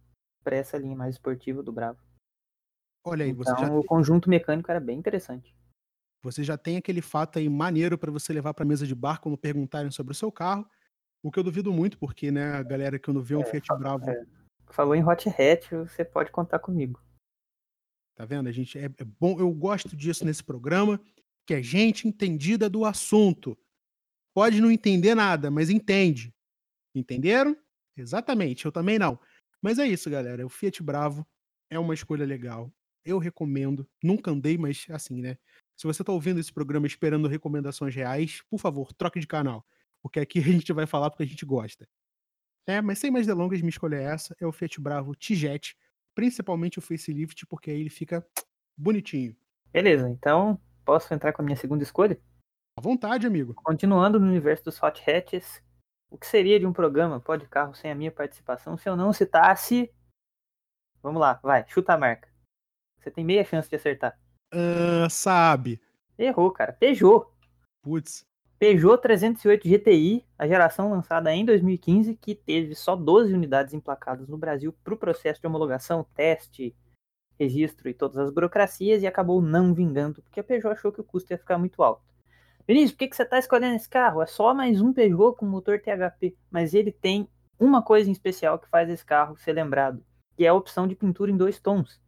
para 0.44 0.56
essa 0.56 0.76
linha 0.76 0.94
mais 0.94 1.14
esportiva 1.14 1.62
do 1.62 1.72
Bravo. 1.72 1.98
Olha 3.04 3.24
aí, 3.24 3.32
você 3.32 3.50
Então, 3.50 3.64
já, 3.64 3.74
o 3.74 3.82
conjunto 3.84 4.28
mecânico 4.28 4.70
era 4.70 4.78
bem 4.78 4.98
interessante. 4.98 5.56
você 6.22 6.44
já 6.44 6.58
tem 6.58 6.76
aquele 6.76 7.00
fato 7.00 7.38
aí 7.38 7.48
maneiro 7.48 7.96
para 7.96 8.12
você 8.12 8.32
levar 8.32 8.52
pra 8.52 8.64
mesa 8.64 8.86
de 8.86 8.94
bar 8.94 9.20
quando 9.20 9.38
perguntarem 9.38 9.90
sobre 9.90 10.12
o 10.12 10.14
seu 10.14 10.30
carro. 10.30 10.68
O 11.22 11.30
que 11.30 11.38
eu 11.38 11.42
duvido 11.42 11.72
muito, 11.72 11.98
porque, 11.98 12.30
né, 12.30 12.52
a 12.52 12.62
galera 12.62 12.98
quando 12.98 13.22
vê 13.22 13.34
um 13.36 13.44
Fiat 13.44 13.68
Bravo, 13.78 14.10
é. 14.10 14.39
Falou 14.70 14.94
em 14.94 15.04
hot 15.04 15.28
hatch, 15.28 15.70
você 15.70 16.04
pode 16.04 16.30
contar 16.30 16.58
comigo. 16.58 17.02
tá 18.14 18.24
vendo? 18.24 18.48
A 18.48 18.52
gente 18.52 18.78
é, 18.78 18.84
é 18.84 19.04
bom, 19.04 19.38
eu 19.38 19.50
gosto 19.52 19.96
disso 19.96 20.24
nesse 20.24 20.42
programa, 20.44 21.00
que 21.46 21.54
é 21.54 21.62
gente 21.62 22.06
entendida 22.06 22.68
do 22.68 22.84
assunto. 22.84 23.58
Pode 24.34 24.60
não 24.60 24.70
entender 24.70 25.14
nada, 25.14 25.50
mas 25.50 25.70
entende. 25.70 26.32
Entenderam? 26.94 27.56
Exatamente, 27.96 28.64
eu 28.64 28.72
também 28.72 28.98
não. 28.98 29.18
Mas 29.60 29.78
é 29.78 29.86
isso, 29.86 30.08
galera. 30.08 30.46
O 30.46 30.48
Fiat 30.48 30.82
Bravo 30.82 31.26
é 31.68 31.78
uma 31.78 31.94
escolha 31.94 32.24
legal. 32.24 32.72
Eu 33.04 33.18
recomendo. 33.18 33.88
Nunca 34.02 34.30
andei, 34.30 34.56
mas 34.56 34.86
assim, 34.90 35.20
né? 35.20 35.36
Se 35.76 35.86
você 35.86 36.04
tá 36.04 36.12
ouvindo 36.12 36.38
esse 36.38 36.52
programa 36.52 36.86
esperando 36.86 37.28
recomendações 37.28 37.94
reais, 37.94 38.42
por 38.50 38.58
favor, 38.58 38.92
troque 38.92 39.18
de 39.18 39.26
canal. 39.26 39.66
Porque 40.02 40.20
aqui 40.20 40.38
a 40.40 40.42
gente 40.42 40.72
vai 40.72 40.86
falar 40.86 41.10
porque 41.10 41.22
a 41.22 41.26
gente 41.26 41.44
gosta. 41.44 41.88
É, 42.70 42.80
mas 42.80 43.00
sem 43.00 43.10
mais 43.10 43.26
delongas, 43.26 43.60
minha 43.60 43.70
escolha 43.70 43.96
é 43.96 44.04
essa. 44.04 44.36
É 44.40 44.46
o 44.46 44.52
Fiat 44.52 44.80
Bravo 44.80 45.16
T-Jet. 45.16 45.76
Principalmente 46.14 46.78
o 46.78 46.82
facelift, 46.82 47.44
porque 47.46 47.70
aí 47.70 47.80
ele 47.80 47.90
fica 47.90 48.24
bonitinho. 48.76 49.36
Beleza, 49.72 50.08
então 50.08 50.60
posso 50.84 51.12
entrar 51.12 51.32
com 51.32 51.42
a 51.42 51.44
minha 51.44 51.56
segunda 51.56 51.82
escolha? 51.82 52.20
À 52.78 52.80
vontade, 52.80 53.26
amigo. 53.26 53.54
Continuando 53.54 54.20
no 54.20 54.26
universo 54.26 54.64
dos 54.64 54.80
hot 54.80 55.02
hatches, 55.08 55.60
o 56.08 56.16
que 56.16 56.26
seria 56.26 56.60
de 56.60 56.66
um 56.66 56.72
programa 56.72 57.20
Pode 57.20 57.46
Carro 57.48 57.74
sem 57.74 57.90
a 57.90 57.94
minha 57.94 58.12
participação 58.12 58.76
se 58.76 58.88
eu 58.88 58.96
não 58.96 59.12
citasse. 59.12 59.92
Vamos 61.02 61.20
lá, 61.20 61.40
vai, 61.42 61.64
chuta 61.68 61.94
a 61.94 61.98
marca. 61.98 62.28
Você 63.00 63.10
tem 63.10 63.24
meia 63.24 63.44
chance 63.44 63.68
de 63.68 63.76
acertar. 63.76 64.16
Ah, 64.52 65.08
sabe. 65.08 65.80
Errou, 66.18 66.52
cara. 66.52 66.72
Peugeot. 66.72 67.26
Putz. 67.82 68.26
Peugeot 68.60 68.98
308 68.98 69.66
GTI, 69.66 70.22
a 70.38 70.46
geração 70.46 70.90
lançada 70.90 71.34
em 71.34 71.46
2015, 71.46 72.14
que 72.16 72.34
teve 72.34 72.74
só 72.74 72.94
12 72.94 73.32
unidades 73.32 73.72
emplacadas 73.72 74.28
no 74.28 74.36
Brasil 74.36 74.70
para 74.84 74.92
o 74.92 74.98
processo 74.98 75.40
de 75.40 75.46
homologação, 75.46 76.04
teste, 76.14 76.76
registro 77.38 77.88
e 77.88 77.94
todas 77.94 78.18
as 78.18 78.30
burocracias 78.30 79.02
e 79.02 79.06
acabou 79.06 79.40
não 79.40 79.72
vingando, 79.72 80.20
porque 80.20 80.40
a 80.40 80.44
Peugeot 80.44 80.74
achou 80.74 80.92
que 80.92 81.00
o 81.00 81.04
custo 81.04 81.32
ia 81.32 81.38
ficar 81.38 81.56
muito 81.56 81.82
alto. 81.82 82.02
Vinícius, 82.68 82.92
por 82.92 82.98
que, 82.98 83.08
que 83.08 83.16
você 83.16 83.22
está 83.22 83.38
escolhendo 83.38 83.76
esse 83.76 83.88
carro? 83.88 84.20
É 84.20 84.26
só 84.26 84.52
mais 84.52 84.82
um 84.82 84.92
Peugeot 84.92 85.38
com 85.38 85.46
motor 85.46 85.80
THP, 85.80 86.36
mas 86.50 86.74
ele 86.74 86.92
tem 86.92 87.26
uma 87.58 87.80
coisa 87.80 88.10
em 88.10 88.12
especial 88.12 88.58
que 88.58 88.68
faz 88.68 88.90
esse 88.90 89.06
carro 89.06 89.38
ser 89.38 89.54
lembrado, 89.54 90.04
que 90.36 90.44
é 90.44 90.48
a 90.48 90.54
opção 90.54 90.86
de 90.86 90.94
pintura 90.94 91.30
em 91.30 91.36
dois 91.36 91.58
tons. 91.58 91.98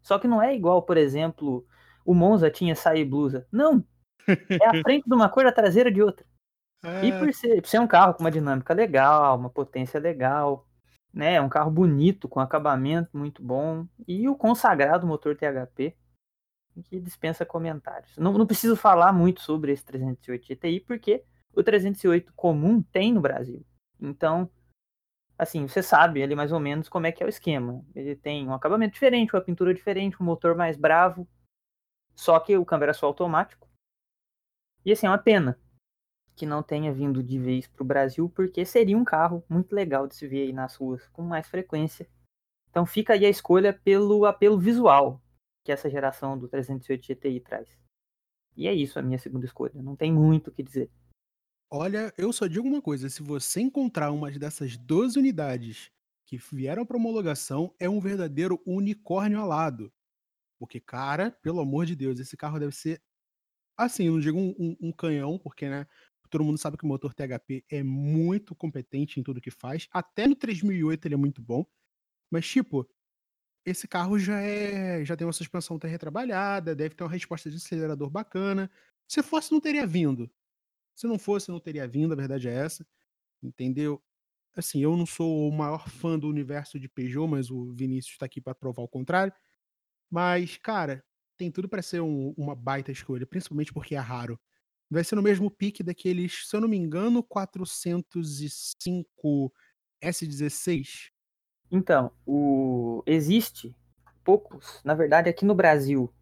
Só 0.00 0.18
que 0.18 0.26
não 0.26 0.40
é 0.40 0.56
igual, 0.56 0.80
por 0.84 0.96
exemplo, 0.96 1.66
o 2.02 2.14
Monza 2.14 2.50
tinha 2.50 2.74
saia 2.74 3.00
e 3.00 3.04
blusa. 3.04 3.46
Não! 3.52 3.84
É 4.28 4.68
a 4.68 4.82
frente 4.82 5.08
de 5.08 5.14
uma 5.14 5.28
cor, 5.28 5.46
a 5.46 5.52
traseira 5.52 5.90
de 5.90 6.02
outra. 6.02 6.26
É, 6.84 7.06
E 7.06 7.12
por 7.18 7.32
ser, 7.32 7.62
por 7.62 7.68
ser 7.68 7.80
um 7.80 7.86
carro 7.86 8.14
com 8.14 8.20
uma 8.24 8.30
dinâmica 8.30 8.74
legal, 8.74 9.38
uma 9.38 9.50
potência 9.50 10.00
legal, 10.00 10.66
né? 11.12 11.34
É 11.34 11.40
um 11.40 11.48
carro 11.48 11.70
bonito, 11.70 12.28
com 12.28 12.40
acabamento 12.40 13.16
muito 13.16 13.42
bom. 13.42 13.86
E 14.06 14.28
o 14.28 14.34
consagrado 14.34 15.06
motor 15.06 15.36
THP, 15.36 15.96
que 16.84 17.00
dispensa 17.00 17.44
comentários. 17.44 18.16
Não, 18.16 18.32
não 18.32 18.46
preciso 18.46 18.76
falar 18.76 19.12
muito 19.12 19.40
sobre 19.40 19.72
esse 19.72 19.84
308 19.84 20.46
GTI, 20.46 20.80
porque 20.80 21.24
o 21.54 21.62
308 21.62 22.32
comum 22.34 22.82
tem 22.82 23.12
no 23.12 23.20
Brasil. 23.20 23.64
Então, 24.00 24.50
assim, 25.38 25.68
você 25.68 25.82
sabe 25.82 26.22
ali 26.22 26.34
mais 26.34 26.50
ou 26.50 26.58
menos 26.58 26.88
como 26.88 27.06
é 27.06 27.12
que 27.12 27.22
é 27.22 27.26
o 27.26 27.28
esquema. 27.28 27.84
Ele 27.94 28.16
tem 28.16 28.48
um 28.48 28.54
acabamento 28.54 28.94
diferente, 28.94 29.34
uma 29.34 29.42
pintura 29.42 29.74
diferente, 29.74 30.20
um 30.20 30.24
motor 30.24 30.56
mais 30.56 30.76
bravo, 30.76 31.28
só 32.14 32.40
que 32.40 32.56
o 32.56 32.64
câmbio 32.64 32.84
era 32.84 32.94
só 32.94 33.06
automático. 33.06 33.68
E 34.84 34.92
assim, 34.92 35.06
é 35.06 35.10
uma 35.10 35.18
pena 35.18 35.58
que 36.34 36.46
não 36.46 36.62
tenha 36.62 36.92
vindo 36.92 37.22
de 37.22 37.38
vez 37.38 37.66
para 37.66 37.82
o 37.82 37.86
Brasil, 37.86 38.28
porque 38.28 38.64
seria 38.64 38.96
um 38.96 39.04
carro 39.04 39.44
muito 39.48 39.74
legal 39.74 40.06
de 40.06 40.16
se 40.16 40.26
ver 40.26 40.42
aí 40.42 40.52
nas 40.52 40.74
ruas 40.76 41.06
com 41.08 41.22
mais 41.22 41.46
frequência. 41.46 42.08
Então 42.70 42.86
fica 42.86 43.12
aí 43.12 43.26
a 43.26 43.30
escolha 43.30 43.72
pelo 43.72 44.24
apelo 44.24 44.58
visual 44.58 45.22
que 45.64 45.70
essa 45.70 45.88
geração 45.88 46.38
do 46.38 46.48
308 46.48 47.06
GTI 47.06 47.40
traz. 47.40 47.68
E 48.56 48.66
é 48.66 48.74
isso 48.74 48.98
a 48.98 49.02
minha 49.02 49.18
segunda 49.18 49.46
escolha. 49.46 49.80
Não 49.82 49.96
tem 49.96 50.12
muito 50.12 50.48
o 50.48 50.52
que 50.52 50.62
dizer. 50.62 50.90
Olha, 51.70 52.12
eu 52.18 52.32
só 52.32 52.46
digo 52.46 52.66
uma 52.66 52.82
coisa: 52.82 53.08
se 53.08 53.22
você 53.22 53.60
encontrar 53.60 54.10
uma 54.10 54.30
dessas 54.30 54.76
12 54.76 55.18
unidades 55.18 55.90
que 56.26 56.36
vieram 56.36 56.84
para 56.84 56.96
homologação, 56.96 57.74
é 57.78 57.88
um 57.88 58.00
verdadeiro 58.00 58.60
unicórnio 58.66 59.40
alado. 59.40 59.92
Porque, 60.58 60.80
cara, 60.80 61.30
pelo 61.42 61.60
amor 61.60 61.86
de 61.86 61.96
Deus, 61.96 62.18
esse 62.18 62.36
carro 62.36 62.58
deve 62.58 62.74
ser. 62.74 63.02
Assim, 63.76 64.06
eu 64.06 64.12
não 64.14 64.20
digo 64.20 64.38
um, 64.38 64.54
um- 64.58 64.76
um 64.88 64.92
canhão, 64.92 65.38
porque, 65.38 65.68
né? 65.68 65.86
Todo 66.30 66.44
mundo 66.44 66.58
sabe 66.58 66.76
que 66.78 66.84
o 66.84 66.88
motor 66.88 67.12
THP 67.14 67.64
é 67.70 67.82
muito 67.82 68.54
competente 68.54 69.20
em 69.20 69.22
tudo 69.22 69.40
que 69.40 69.50
faz. 69.50 69.86
Até 69.92 70.26
no 70.26 70.34
3008 70.36 71.06
ele 71.06 71.14
é 71.14 71.18
muito 71.18 71.42
bom. 71.42 71.64
Mas, 72.30 72.46
tipo, 72.48 72.88
esse 73.64 73.88
carro 73.88 74.18
já 74.18 74.40
é. 74.40 75.04
Já 75.04 75.16
tem 75.16 75.26
uma 75.26 75.32
suspensão 75.32 75.76
até 75.76 75.88
retrabalhada, 75.88 76.74
deve 76.74 76.94
ter 76.94 77.04
uma 77.04 77.10
resposta 77.10 77.50
de 77.50 77.56
acelerador 77.56 78.10
bacana. 78.10 78.70
Se 79.08 79.22
fosse, 79.22 79.52
não 79.52 79.60
teria 79.60 79.86
vindo. 79.86 80.30
Se 80.96 81.06
não 81.08 81.18
fosse, 81.18 81.50
não 81.50 81.60
teria 81.60 81.88
vindo, 81.88 82.12
a 82.12 82.16
verdade 82.16 82.48
é 82.48 82.54
essa. 82.54 82.86
Entendeu? 83.42 84.02
Assim, 84.56 84.80
eu 84.82 84.96
não 84.96 85.06
sou 85.06 85.48
o 85.48 85.52
maior 85.52 85.88
fã 85.90 86.18
do 86.18 86.28
universo 86.28 86.80
de 86.80 86.88
Peugeot, 86.88 87.28
mas 87.28 87.50
o 87.50 87.72
Vinícius 87.74 88.14
está 88.14 88.26
aqui 88.26 88.40
para 88.40 88.54
provar 88.54 88.82
o 88.82 88.88
contrário. 88.88 89.32
Mas, 90.10 90.56
cara, 90.58 91.04
tem 91.42 91.50
tudo 91.50 91.68
para 91.68 91.82
ser 91.82 92.00
um- 92.00 92.32
uma 92.36 92.54
baita 92.54 92.92
escolha, 92.92 93.26
principalmente 93.26 93.72
porque 93.72 93.96
é 93.96 93.98
raro. 93.98 94.38
Vai 94.88 95.02
ser 95.02 95.16
no 95.16 95.22
mesmo 95.22 95.50
pique 95.50 95.82
daqueles, 95.82 96.48
se 96.48 96.54
eu 96.54 96.60
não 96.60 96.68
me 96.68 96.76
engano, 96.76 97.20
405 97.20 99.52
S16. 100.00 101.10
Então, 101.68 102.12
o 102.24 103.02
existe 103.06 103.74
poucos, 104.22 104.80
na 104.84 104.94
verdade, 104.94 105.28
aqui 105.28 105.44
no 105.44 105.54
Brasil, 105.54 106.14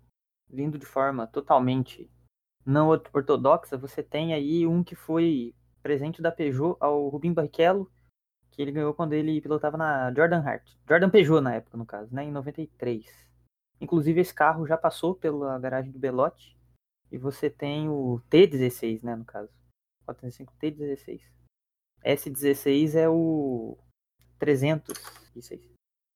vindo 0.48 0.78
de 0.78 0.86
forma 0.86 1.26
totalmente 1.26 2.10
não 2.64 2.88
or- 2.88 3.02
ortodoxa, 3.12 3.76
você 3.76 4.02
tem 4.02 4.32
aí 4.32 4.66
um 4.66 4.82
que 4.82 4.94
foi 4.94 5.54
presente 5.82 6.22
da 6.22 6.32
Peugeot 6.32 6.78
ao 6.80 7.08
Rubinho 7.08 7.34
Barrichello, 7.34 7.92
que 8.50 8.62
ele 8.62 8.72
ganhou 8.72 8.94
quando 8.94 9.12
ele 9.12 9.38
pilotava 9.42 9.76
na 9.76 10.10
Jordan 10.14 10.40
Hart. 10.40 10.66
Jordan 10.88 11.10
Peugeot 11.10 11.42
na 11.42 11.56
época, 11.56 11.76
no 11.76 11.84
caso, 11.84 12.14
né, 12.14 12.24
em 12.24 12.32
93. 12.32 13.29
Inclusive 13.80 14.20
esse 14.20 14.34
carro 14.34 14.66
já 14.66 14.76
passou 14.76 15.14
pela 15.14 15.58
garagem 15.58 15.90
do 15.90 15.98
Belotti 15.98 16.56
e 17.10 17.16
você 17.18 17.48
tem 17.48 17.88
o 17.88 18.20
T16, 18.30 19.02
né, 19.02 19.16
no 19.16 19.24
caso. 19.24 19.50
405 20.04 20.52
T16. 20.60 21.20
S16 22.04 22.94
é 22.94 23.08
o 23.08 23.78
306. 24.38 25.60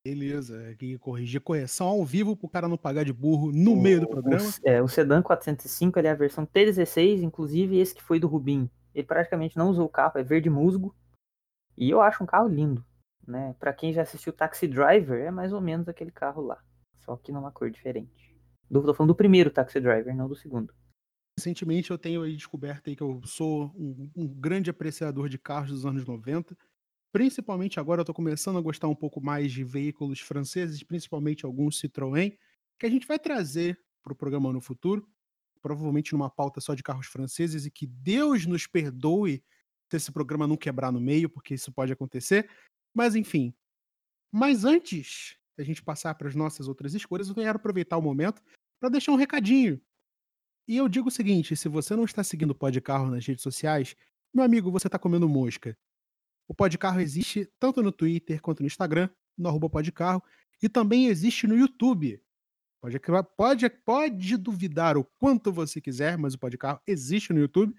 Beleza, 0.06 0.68
aqui 0.68 0.98
corrigir 0.98 1.40
correção 1.40 1.86
ao 1.86 2.04
vivo 2.04 2.36
pro 2.36 2.48
cara 2.48 2.68
não 2.68 2.76
pagar 2.76 3.04
de 3.04 3.12
burro 3.12 3.50
no 3.50 3.74
meio 3.74 4.00
do 4.00 4.06
O- 4.06 4.10
programa. 4.10 4.42
O, 4.42 4.68
é, 4.68 4.82
o 4.82 4.88
Sedan 4.88 5.22
405 5.22 5.98
ele 5.98 6.08
é 6.08 6.10
a 6.10 6.14
versão 6.14 6.44
T16, 6.46 7.22
inclusive 7.22 7.78
esse 7.78 7.94
que 7.94 8.02
foi 8.02 8.20
do 8.20 8.26
Rubinho. 8.28 8.70
Ele 8.94 9.06
praticamente 9.06 9.56
não 9.56 9.70
usou 9.70 9.86
o 9.86 9.90
carro, 9.90 10.18
é 10.18 10.22
verde 10.22 10.50
musgo. 10.50 10.94
E 11.76 11.88
eu 11.90 12.00
acho 12.02 12.22
um 12.22 12.26
carro 12.26 12.48
lindo. 12.48 12.84
Né? 13.26 13.54
Para 13.58 13.72
quem 13.72 13.92
já 13.92 14.02
assistiu 14.02 14.32
Taxi 14.32 14.68
Driver, 14.68 15.18
é 15.24 15.30
mais 15.30 15.52
ou 15.52 15.60
menos 15.60 15.88
aquele 15.88 16.10
carro 16.10 16.42
lá. 16.42 16.62
Só 17.04 17.16
que 17.16 17.32
numa 17.32 17.52
cor 17.52 17.70
diferente. 17.70 18.34
Do, 18.70 18.82
tô 18.82 18.94
falando 18.94 19.12
do 19.12 19.16
primeiro 19.16 19.50
Taxi 19.50 19.80
Driver, 19.80 20.14
não 20.14 20.28
do 20.28 20.34
segundo. 20.34 20.72
Recentemente 21.38 21.90
eu 21.90 21.98
tenho 21.98 22.22
aí 22.22 22.34
descoberto 22.34 22.88
aí 22.88 22.96
que 22.96 23.02
eu 23.02 23.20
sou 23.24 23.72
um, 23.76 24.10
um 24.16 24.28
grande 24.28 24.70
apreciador 24.70 25.28
de 25.28 25.38
carros 25.38 25.70
dos 25.70 25.84
anos 25.84 26.04
90. 26.04 26.56
Principalmente 27.12 27.78
agora 27.78 28.00
eu 28.00 28.04
tô 28.04 28.14
começando 28.14 28.58
a 28.58 28.62
gostar 28.62 28.88
um 28.88 28.94
pouco 28.94 29.20
mais 29.20 29.52
de 29.52 29.62
veículos 29.62 30.20
franceses, 30.20 30.82
principalmente 30.82 31.44
alguns 31.44 31.80
Citroën, 31.80 32.36
que 32.78 32.86
a 32.86 32.90
gente 32.90 33.06
vai 33.06 33.18
trazer 33.18 33.80
para 34.02 34.12
o 34.12 34.16
programa 34.16 34.52
no 34.52 34.60
futuro, 34.60 35.08
provavelmente 35.62 36.12
numa 36.12 36.30
pauta 36.30 36.60
só 36.60 36.74
de 36.74 36.82
carros 36.82 37.06
franceses, 37.06 37.66
e 37.66 37.70
que 37.70 37.86
Deus 37.86 38.46
nos 38.46 38.66
perdoe 38.66 39.44
se 39.90 39.96
esse 39.96 40.12
programa 40.12 40.46
não 40.46 40.56
quebrar 40.56 40.92
no 40.92 41.00
meio, 41.00 41.28
porque 41.28 41.54
isso 41.54 41.72
pode 41.72 41.92
acontecer. 41.92 42.48
Mas 42.92 43.14
enfim. 43.14 43.54
Mas 44.32 44.64
antes 44.64 45.36
da 45.56 45.64
gente 45.64 45.82
passar 45.82 46.14
para 46.14 46.28
as 46.28 46.34
nossas 46.34 46.68
outras 46.68 46.94
escolhas, 46.94 47.28
eu 47.28 47.34
quero 47.34 47.56
aproveitar 47.56 47.96
o 47.96 48.02
momento 48.02 48.42
para 48.80 48.88
deixar 48.88 49.12
um 49.12 49.16
recadinho. 49.16 49.80
E 50.66 50.76
eu 50.76 50.88
digo 50.88 51.08
o 51.08 51.12
seguinte: 51.12 51.56
se 51.56 51.68
você 51.68 51.94
não 51.94 52.04
está 52.04 52.24
seguindo 52.24 52.50
o 52.50 52.54
Pode 52.54 52.80
Carro 52.80 53.10
nas 53.10 53.26
redes 53.26 53.42
sociais, 53.42 53.94
meu 54.32 54.44
amigo, 54.44 54.70
você 54.70 54.88
está 54.88 54.98
comendo 54.98 55.28
mosca. 55.28 55.76
O 56.48 56.54
Podcarro 56.54 57.00
existe 57.00 57.50
tanto 57.58 57.82
no 57.82 57.92
Twitter 57.92 58.40
quanto 58.40 58.60
no 58.60 58.66
Instagram, 58.66 59.08
no 59.36 59.48
arroba 59.48 59.70
Podcarro, 59.70 60.22
e 60.62 60.68
também 60.68 61.06
existe 61.06 61.46
no 61.46 61.56
YouTube. 61.56 62.20
Pode, 62.80 63.00
pode, 63.36 63.70
pode 63.70 64.36
duvidar 64.36 64.98
o 64.98 65.04
quanto 65.04 65.50
você 65.50 65.80
quiser, 65.80 66.18
mas 66.18 66.34
o 66.34 66.38
Podcarro 66.38 66.80
existe 66.86 67.32
no 67.32 67.40
YouTube, 67.40 67.74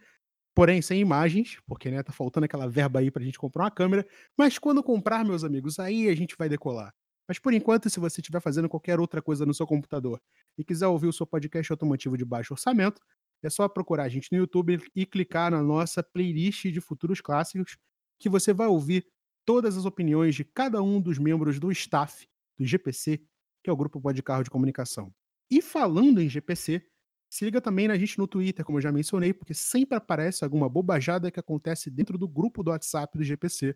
porém 0.55 0.81
sem 0.81 0.99
imagens, 0.99 1.59
porque 1.67 1.91
né, 1.91 2.01
tá 2.01 2.11
faltando 2.11 2.45
aquela 2.45 2.67
verba 2.67 2.99
aí 2.99 3.11
pra 3.11 3.23
gente 3.23 3.37
comprar 3.37 3.65
uma 3.65 3.71
câmera. 3.71 4.07
Mas 4.35 4.57
quando 4.57 4.81
comprar, 4.81 5.23
meus 5.23 5.43
amigos, 5.43 5.77
aí 5.77 6.09
a 6.09 6.15
gente 6.15 6.35
vai 6.35 6.49
decolar. 6.49 6.93
Mas 7.27 7.39
por 7.39 7.53
enquanto, 7.53 7.89
se 7.89 7.99
você 7.99 8.21
estiver 8.21 8.39
fazendo 8.39 8.69
qualquer 8.69 8.99
outra 8.99 9.21
coisa 9.21 9.45
no 9.45 9.53
seu 9.53 9.65
computador 9.65 10.21
e 10.57 10.63
quiser 10.63 10.87
ouvir 10.87 11.07
o 11.07 11.13
seu 11.13 11.25
podcast 11.25 11.71
automotivo 11.71 12.17
de 12.17 12.23
baixo 12.23 12.53
orçamento, 12.53 13.01
é 13.43 13.49
só 13.49 13.67
procurar 13.67 14.03
a 14.03 14.09
gente 14.09 14.31
no 14.31 14.37
YouTube 14.37 14.79
e 14.95 15.05
clicar 15.05 15.51
na 15.51 15.61
nossa 15.61 16.03
playlist 16.03 16.65
de 16.65 16.81
futuros 16.81 17.21
clássicos, 17.21 17.77
que 18.19 18.29
você 18.29 18.53
vai 18.53 18.67
ouvir 18.67 19.05
todas 19.45 19.77
as 19.77 19.85
opiniões 19.85 20.35
de 20.35 20.43
cada 20.43 20.81
um 20.81 20.99
dos 20.99 21.19
membros 21.19 21.59
do 21.59 21.71
staff 21.71 22.27
do 22.57 22.65
GPC, 22.65 23.21
que 23.63 23.69
é 23.69 23.73
o 23.73 23.77
Grupo 23.77 24.01
Pode 24.01 24.21
Carro 24.23 24.43
de 24.43 24.49
Comunicação. 24.49 25.13
E 25.49 25.61
falando 25.61 26.21
em 26.21 26.29
GPC, 26.29 26.83
se 27.29 27.45
liga 27.45 27.61
também 27.61 27.87
na 27.87 27.97
gente 27.97 28.17
no 28.17 28.27
Twitter, 28.27 28.63
como 28.63 28.77
eu 28.77 28.81
já 28.81 28.91
mencionei, 28.91 29.33
porque 29.33 29.53
sempre 29.53 29.95
aparece 29.95 30.43
alguma 30.43 30.69
bobajada 30.69 31.29
que 31.29 31.39
acontece 31.39 31.91
dentro 31.91 32.17
do 32.17 32.27
grupo 32.27 32.63
do 32.63 32.71
WhatsApp 32.71 33.17
do 33.17 33.23
GPC. 33.23 33.75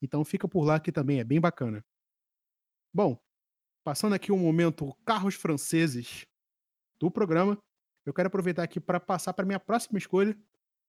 Então 0.00 0.24
fica 0.24 0.48
por 0.48 0.64
lá 0.64 0.78
que 0.80 0.92
também 0.92 1.18
é 1.18 1.24
bem 1.24 1.40
bacana. 1.40 1.84
Bom, 2.94 3.18
passando 3.82 4.14
aqui 4.14 4.30
um 4.30 4.38
momento 4.38 4.94
carros 5.04 5.34
franceses 5.34 6.26
do 6.98 7.10
programa, 7.10 7.58
eu 8.04 8.12
quero 8.12 8.26
aproveitar 8.26 8.62
aqui 8.62 8.78
para 8.78 9.00
passar 9.00 9.32
para 9.32 9.46
minha 9.46 9.60
próxima 9.60 9.98
escolha, 9.98 10.36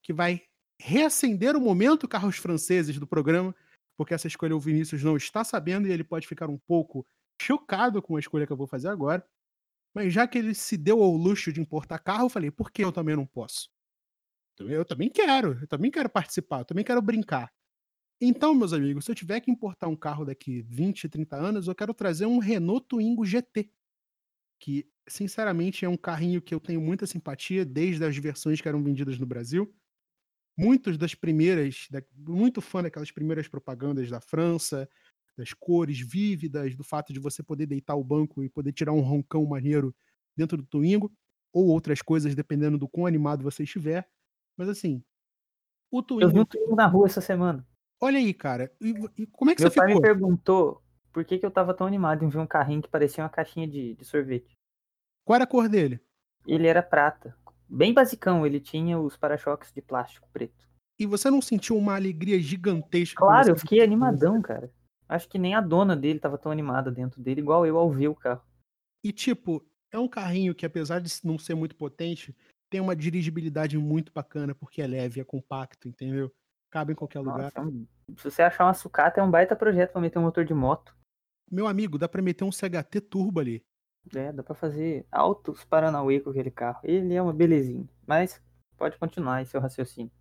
que 0.01 0.11
vai 0.11 0.43
reacender 0.79 1.55
o 1.55 1.61
momento 1.61 2.07
carros 2.07 2.37
franceses 2.37 2.99
do 2.99 3.07
programa, 3.07 3.55
porque 3.95 4.13
essa 4.13 4.27
escolha 4.27 4.55
o 4.55 4.59
Vinícius 4.59 5.03
não 5.03 5.15
está 5.15 5.43
sabendo 5.43 5.87
e 5.87 5.91
ele 5.91 6.03
pode 6.03 6.27
ficar 6.27 6.49
um 6.49 6.57
pouco 6.57 7.05
chocado 7.41 8.01
com 8.01 8.17
a 8.17 8.19
escolha 8.19 8.45
que 8.45 8.51
eu 8.51 8.57
vou 8.57 8.67
fazer 8.67 8.89
agora. 8.89 9.25
Mas 9.93 10.11
já 10.11 10.27
que 10.27 10.37
ele 10.37 10.53
se 10.53 10.75
deu 10.75 11.01
ao 11.01 11.11
luxo 11.11 11.53
de 11.53 11.61
importar 11.61 11.99
carro, 11.99 12.25
eu 12.25 12.29
falei, 12.29 12.51
por 12.51 12.71
que 12.71 12.83
eu 12.83 12.91
também 12.91 13.15
não 13.15 13.25
posso? 13.25 13.69
Eu 14.59 14.83
também 14.83 15.09
quero, 15.09 15.59
eu 15.61 15.67
também 15.67 15.89
quero 15.89 16.09
participar, 16.09 16.59
eu 16.59 16.65
também 16.65 16.83
quero 16.83 17.01
brincar. 17.01 17.51
Então, 18.25 18.55
meus 18.55 18.71
amigos, 18.71 19.03
se 19.03 19.11
eu 19.11 19.15
tiver 19.15 19.41
que 19.41 19.51
importar 19.51 19.89
um 19.89 19.97
carro 19.97 20.23
daqui 20.23 20.61
20, 20.61 21.09
30 21.09 21.35
anos, 21.35 21.67
eu 21.67 21.75
quero 21.75 21.93
trazer 21.93 22.25
um 22.25 22.37
Renault 22.37 22.87
Twingo 22.87 23.25
GT, 23.25 23.69
que 24.61 24.87
sinceramente 25.05 25.83
é 25.83 25.89
um 25.89 25.97
carrinho 25.97 26.41
que 26.41 26.55
eu 26.55 26.59
tenho 26.61 26.79
muita 26.79 27.05
simpatia 27.05 27.65
desde 27.65 28.05
as 28.05 28.15
versões 28.15 28.61
que 28.61 28.67
eram 28.69 28.81
vendidas 28.81 29.19
no 29.19 29.25
Brasil. 29.25 29.75
Muitos 30.57 30.97
das 30.97 31.13
primeiras, 31.13 31.89
muito 32.15 32.61
fã 32.61 32.81
daquelas 32.81 33.11
primeiras 33.11 33.49
propagandas 33.49 34.09
da 34.09 34.21
França, 34.21 34.87
das 35.37 35.51
cores 35.51 35.99
vívidas, 35.99 36.77
do 36.77 36.83
fato 36.83 37.11
de 37.11 37.19
você 37.19 37.43
poder 37.43 37.65
deitar 37.65 37.95
o 37.95 38.05
banco 38.05 38.41
e 38.41 38.49
poder 38.49 38.71
tirar 38.71 38.93
um 38.93 39.01
roncão 39.01 39.45
maneiro 39.45 39.93
dentro 40.33 40.55
do 40.55 40.65
Twingo, 40.65 41.11
ou 41.51 41.67
outras 41.67 42.01
coisas, 42.01 42.33
dependendo 42.33 42.77
do 42.77 42.87
quão 42.87 43.05
animado 43.05 43.43
você 43.43 43.63
estiver. 43.63 44.07
Mas 44.55 44.69
assim, 44.69 45.03
o 45.91 46.01
Twingo. 46.01 46.23
Eu 46.23 46.29
vi 46.29 46.39
um 46.39 46.45
Twingo 46.45 46.73
na 46.73 46.87
rua 46.87 47.07
essa 47.07 47.19
semana. 47.19 47.67
Olha 48.03 48.17
aí, 48.17 48.33
cara. 48.33 48.69
E, 48.81 48.93
e 49.17 49.25
como 49.27 49.49
é 49.49 49.55
que 49.55 49.61
Meu 49.61 49.71
você 49.71 49.75
ficou? 49.75 49.85
Pai 49.85 49.95
me 49.95 50.01
perguntou 50.01 50.83
por 51.13 51.23
que, 51.23 51.37
que 51.37 51.45
eu 51.45 51.51
tava 51.51 51.73
tão 51.73 51.87
animado 51.87 52.25
em 52.25 52.27
ver 52.27 52.39
um 52.39 52.45
carrinho 52.45 52.81
que 52.81 52.89
parecia 52.89 53.23
uma 53.23 53.29
caixinha 53.29 53.65
de, 53.65 53.95
de 53.95 54.03
sorvete. 54.03 54.51
Qual 55.23 55.35
era 55.35 55.45
a 55.45 55.47
cor 55.47 55.69
dele? 55.69 56.01
Ele 56.45 56.67
era 56.67 56.83
prata. 56.83 57.33
Bem 57.69 57.93
basicão, 57.93 58.45
ele 58.45 58.59
tinha 58.59 58.99
os 58.99 59.15
para-choques 59.15 59.71
de 59.71 59.81
plástico 59.81 60.27
preto. 60.33 60.67
E 60.99 61.05
você 61.05 61.31
não 61.31 61.41
sentiu 61.41 61.77
uma 61.77 61.95
alegria 61.95 62.37
gigantesca? 62.41 63.15
Claro, 63.15 63.51
eu 63.51 63.55
fiquei 63.55 63.81
animadão, 63.81 64.41
cara. 64.41 64.69
Acho 65.07 65.29
que 65.29 65.39
nem 65.39 65.55
a 65.55 65.61
dona 65.61 65.95
dele 65.95 66.19
tava 66.19 66.37
tão 66.37 66.51
animada 66.51 66.91
dentro 66.91 67.21
dele, 67.21 67.39
igual 67.39 67.65
eu 67.65 67.77
ao 67.77 67.89
ver 67.89 68.09
o 68.09 68.15
carro. 68.15 68.43
E 69.01 69.13
tipo, 69.13 69.65
é 69.89 69.97
um 69.97 70.09
carrinho 70.09 70.53
que 70.53 70.65
apesar 70.65 70.99
de 70.99 71.09
não 71.23 71.39
ser 71.39 71.55
muito 71.55 71.77
potente, 71.77 72.35
tem 72.69 72.81
uma 72.81 72.97
dirigibilidade 72.97 73.77
muito 73.77 74.11
bacana, 74.11 74.53
porque 74.53 74.81
é 74.81 74.87
leve, 74.87 75.21
é 75.21 75.23
compacto, 75.23 75.87
entendeu? 75.87 76.29
Cabe 76.73 76.93
em 76.93 76.95
qualquer 76.95 77.21
Nossa, 77.21 77.61
lugar. 77.61 77.85
É 78.09 78.15
se 78.17 78.23
você 78.31 78.41
achar 78.41 78.65
uma 78.65 78.73
sucata, 78.73 79.21
é 79.21 79.23
um 79.23 79.29
baita 79.29 79.55
projeto 79.55 79.91
pra 79.91 80.01
meter 80.01 80.17
um 80.17 80.23
motor 80.23 80.43
de 80.43 80.55
moto. 80.55 80.97
Meu 81.51 81.67
amigo, 81.67 81.99
dá 81.99 82.09
pra 82.09 82.19
meter 82.19 82.43
um 82.43 82.51
CHT 82.51 82.99
turbo 82.99 83.39
ali. 83.39 83.63
É, 84.15 84.31
dá 84.31 84.41
pra 84.41 84.55
fazer 84.55 85.05
altos 85.11 85.63
Paranauê 85.63 86.19
com 86.19 86.31
aquele 86.31 86.49
carro. 86.49 86.79
Ele 86.83 87.13
é 87.13 87.21
uma 87.21 87.31
belezinha. 87.31 87.87
Mas 88.07 88.41
pode 88.75 88.97
continuar 88.97 89.43
esse 89.43 89.51
seu 89.51 89.61
raciocínio. 89.61 90.11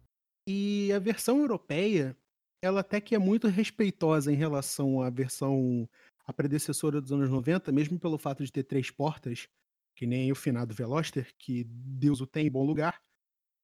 E 0.46 0.92
a 0.92 0.98
versão 0.98 1.38
europeia, 1.38 2.14
ela 2.60 2.80
até 2.80 3.00
que 3.00 3.14
é 3.14 3.18
muito 3.18 3.48
respeitosa 3.48 4.30
em 4.30 4.36
relação 4.36 5.00
à 5.00 5.08
versão, 5.08 5.88
a 6.26 6.34
predecessora 6.34 7.00
dos 7.00 7.12
anos 7.12 7.30
90, 7.30 7.72
mesmo 7.72 7.98
pelo 7.98 8.18
fato 8.18 8.44
de 8.44 8.52
ter 8.52 8.64
três 8.64 8.90
portas, 8.90 9.48
que 9.96 10.06
nem 10.06 10.30
o 10.30 10.34
finado 10.34 10.74
Veloster, 10.74 11.32
que 11.38 11.64
Deus 11.64 12.20
o 12.20 12.26
tem 12.26 12.48
em 12.48 12.50
bom 12.50 12.62
lugar. 12.62 13.00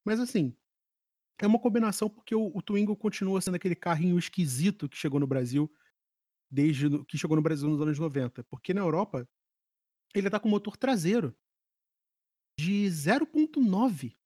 Mas 0.06 0.18
assim, 0.20 0.56
é 1.38 1.46
uma 1.46 1.58
combinação 1.58 2.08
porque 2.08 2.34
o, 2.34 2.50
o 2.54 2.60
Twingo 2.60 2.96
continua 2.96 3.40
sendo 3.40 3.54
aquele 3.54 3.76
carrinho 3.76 4.18
esquisito 4.18 4.88
que 4.88 4.96
chegou 4.96 5.20
no 5.20 5.26
Brasil, 5.26 5.72
desde 6.50 7.04
que 7.04 7.16
chegou 7.16 7.36
no 7.36 7.42
Brasil 7.42 7.68
nos 7.68 7.80
anos 7.80 7.98
90. 7.98 8.42
Porque 8.44 8.74
na 8.74 8.80
Europa, 8.80 9.28
ele 10.14 10.28
tá 10.28 10.40
com 10.40 10.48
motor 10.48 10.76
traseiro 10.76 11.36
de 12.58 12.86
0.9. 12.86 14.16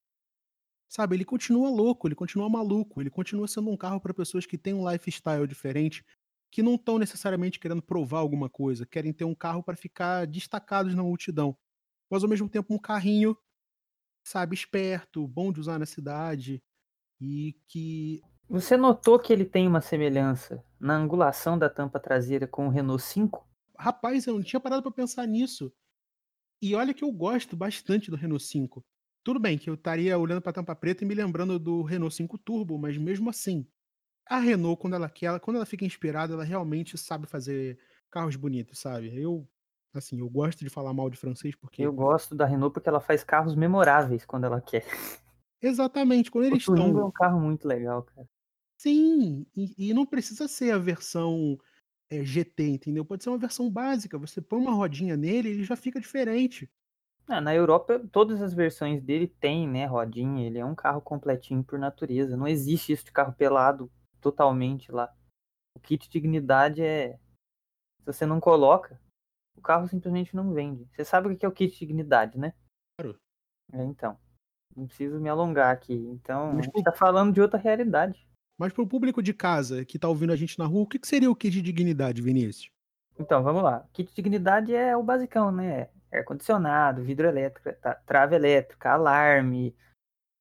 Sabe, 0.88 1.16
ele 1.16 1.24
continua 1.24 1.70
louco, 1.70 2.06
ele 2.06 2.14
continua 2.14 2.48
maluco, 2.48 3.00
ele 3.00 3.10
continua 3.10 3.48
sendo 3.48 3.70
um 3.70 3.76
carro 3.76 4.00
para 4.00 4.12
pessoas 4.12 4.44
que 4.44 4.58
têm 4.58 4.74
um 4.74 4.90
lifestyle 4.90 5.46
diferente, 5.46 6.04
que 6.50 6.62
não 6.62 6.74
estão 6.74 6.98
necessariamente 6.98 7.58
querendo 7.58 7.82
provar 7.82 8.18
alguma 8.18 8.48
coisa, 8.48 8.86
querem 8.86 9.12
ter 9.12 9.24
um 9.24 9.34
carro 9.34 9.62
para 9.62 9.76
ficar 9.76 10.26
destacados 10.26 10.94
na 10.94 11.02
multidão. 11.02 11.56
Mas 12.10 12.22
ao 12.22 12.28
mesmo 12.28 12.48
tempo 12.48 12.74
um 12.74 12.78
carrinho, 12.78 13.36
sabe, 14.22 14.54
esperto, 14.54 15.26
bom 15.26 15.50
de 15.50 15.60
usar 15.60 15.78
na 15.78 15.86
cidade 15.86 16.62
e 17.22 17.56
que 17.68 18.20
Você 18.48 18.76
notou 18.76 19.18
que 19.18 19.32
ele 19.32 19.44
tem 19.44 19.68
uma 19.68 19.80
semelhança 19.80 20.62
na 20.78 20.96
angulação 20.96 21.56
da 21.56 21.70
tampa 21.70 22.00
traseira 22.00 22.46
com 22.46 22.66
o 22.66 22.70
Renault 22.70 23.02
5? 23.02 23.46
Rapaz, 23.78 24.26
eu 24.26 24.34
não 24.34 24.42
tinha 24.42 24.60
parado 24.60 24.82
para 24.82 24.90
pensar 24.90 25.26
nisso. 25.26 25.72
E 26.60 26.74
olha 26.74 26.92
que 26.92 27.04
eu 27.04 27.12
gosto 27.12 27.56
bastante 27.56 28.10
do 28.10 28.16
Renault 28.16 28.44
5. 28.44 28.84
Tudo 29.24 29.38
bem 29.38 29.56
que 29.56 29.70
eu 29.70 29.74
estaria 29.74 30.18
olhando 30.18 30.42
para 30.42 30.50
a 30.50 30.54
tampa 30.54 30.74
preta 30.74 31.04
e 31.04 31.06
me 31.06 31.14
lembrando 31.14 31.58
do 31.58 31.82
Renault 31.82 32.14
5 32.14 32.36
Turbo, 32.38 32.76
mas 32.76 32.98
mesmo 32.98 33.30
assim, 33.30 33.66
a 34.28 34.38
Renault, 34.38 34.80
quando 34.80 34.94
ela 34.94 35.08
quer, 35.08 35.38
quando 35.40 35.56
ela 35.56 35.66
fica 35.66 35.84
inspirada, 35.84 36.34
ela 36.34 36.44
realmente 36.44 36.98
sabe 36.98 37.26
fazer 37.26 37.78
carros 38.10 38.34
bonitos, 38.34 38.80
sabe? 38.80 39.16
Eu, 39.16 39.48
assim, 39.94 40.18
eu 40.18 40.28
gosto 40.28 40.60
de 40.60 40.70
falar 40.70 40.92
mal 40.92 41.08
de 41.08 41.16
francês 41.16 41.54
porque. 41.54 41.82
Eu 41.82 41.92
gosto 41.92 42.34
da 42.34 42.46
Renault 42.46 42.74
porque 42.74 42.88
ela 42.88 43.00
faz 43.00 43.22
carros 43.22 43.54
memoráveis 43.54 44.26
quando 44.26 44.44
ela 44.44 44.60
quer. 44.60 44.84
Exatamente, 45.62 46.30
quando 46.30 46.46
eles 46.46 46.66
o 46.66 46.74
estão. 46.74 46.98
é 46.98 47.04
um 47.04 47.10
carro 47.10 47.40
muito 47.40 47.68
legal, 47.68 48.02
cara. 48.02 48.28
Sim, 48.76 49.46
e, 49.56 49.90
e 49.90 49.94
não 49.94 50.04
precisa 50.04 50.48
ser 50.48 50.72
a 50.72 50.78
versão 50.78 51.56
é, 52.10 52.24
GT, 52.24 52.68
entendeu? 52.68 53.04
Pode 53.04 53.22
ser 53.22 53.30
uma 53.30 53.38
versão 53.38 53.70
básica. 53.70 54.18
Você 54.18 54.40
põe 54.40 54.60
uma 54.60 54.74
rodinha 54.74 55.16
nele 55.16 55.48
e 55.48 55.52
ele 55.52 55.64
já 55.64 55.76
fica 55.76 56.00
diferente. 56.00 56.68
Ah, 57.28 57.40
na 57.40 57.54
Europa, 57.54 58.00
todas 58.10 58.42
as 58.42 58.52
versões 58.52 59.00
dele 59.00 59.28
tem, 59.28 59.68
né, 59.68 59.86
rodinha. 59.86 60.44
Ele 60.44 60.58
é 60.58 60.64
um 60.64 60.74
carro 60.74 61.00
completinho 61.00 61.62
por 61.62 61.78
natureza. 61.78 62.36
Não 62.36 62.48
existe 62.48 62.92
isso 62.92 63.04
de 63.04 63.12
carro 63.12 63.32
pelado 63.32 63.90
totalmente 64.20 64.90
lá. 64.90 65.14
O 65.76 65.80
kit 65.80 66.10
dignidade 66.10 66.82
é. 66.82 67.18
Se 68.00 68.06
você 68.06 68.26
não 68.26 68.40
coloca, 68.40 69.00
o 69.56 69.60
carro 69.62 69.86
simplesmente 69.86 70.34
não 70.34 70.52
vende. 70.52 70.88
Você 70.92 71.04
sabe 71.04 71.28
o 71.28 71.36
que 71.36 71.46
é 71.46 71.48
o 71.48 71.52
kit 71.52 71.78
dignidade, 71.78 72.36
né? 72.36 72.52
Claro. 72.98 73.16
É, 73.72 73.84
então. 73.84 74.18
Não 74.76 74.86
preciso 74.86 75.20
me 75.20 75.28
alongar 75.28 75.72
aqui. 75.72 75.94
Então, 75.94 76.52
Mas, 76.54 76.60
a 76.60 76.62
gente 76.62 76.82
tá 76.82 76.92
falando 76.92 77.32
de 77.32 77.40
outra 77.40 77.58
realidade. 77.58 78.26
Mas 78.58 78.72
para 78.72 78.82
o 78.82 78.88
público 78.88 79.22
de 79.22 79.34
casa 79.34 79.84
que 79.84 79.98
tá 79.98 80.08
ouvindo 80.08 80.32
a 80.32 80.36
gente 80.36 80.58
na 80.58 80.66
rua, 80.66 80.82
o 80.82 80.86
que, 80.86 80.98
que 80.98 81.08
seria 81.08 81.30
o 81.30 81.36
kit 81.36 81.52
de 81.52 81.62
dignidade, 81.62 82.22
Vinícius? 82.22 82.70
Então, 83.18 83.42
vamos 83.42 83.62
lá. 83.62 83.86
Kit 83.92 84.08
de 84.08 84.16
dignidade 84.16 84.74
é 84.74 84.96
o 84.96 85.02
basicão, 85.02 85.50
né? 85.52 85.88
ar-condicionado, 86.18 87.02
vidro 87.02 87.26
elétrico, 87.26 87.70
trava 88.06 88.34
elétrica, 88.34 88.90
alarme, 88.90 89.74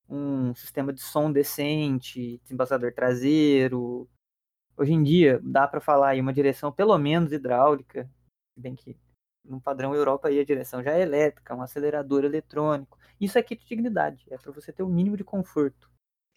um 0.10 0.54
sistema 0.54 0.92
de 0.92 1.02
som 1.02 1.32
decente, 1.32 2.40
desembaçador 2.44 2.94
traseiro. 2.94 4.10
Hoje 4.76 4.94
em 4.94 5.04
dia 5.04 5.40
dá 5.42 5.68
para 5.68 5.80
falar 5.80 6.10
aí 6.10 6.22
uma 6.22 6.34
direção 6.34 6.72
pelo 6.72 6.98
menos 6.98 7.32
hidráulica, 7.32 8.10
bem 8.58 8.76
que 8.76 8.98
no 9.44 9.60
padrão 9.60 9.94
Europa 9.94 10.28
aí 10.28 10.40
a 10.40 10.46
direção 10.46 10.84
já 10.84 10.92
é 10.92 11.02
elétrica, 11.02 11.56
um 11.56 11.62
acelerador 11.62 12.24
eletrônico. 12.24 12.98
Isso 13.20 13.38
é 13.38 13.44
kit 13.44 13.66
dignidade, 13.66 14.26
é 14.30 14.38
para 14.38 14.52
você 14.52 14.72
ter 14.72 14.84
o 14.84 14.90
mínimo 14.90 15.18
de 15.18 15.24
conforto. 15.24 15.90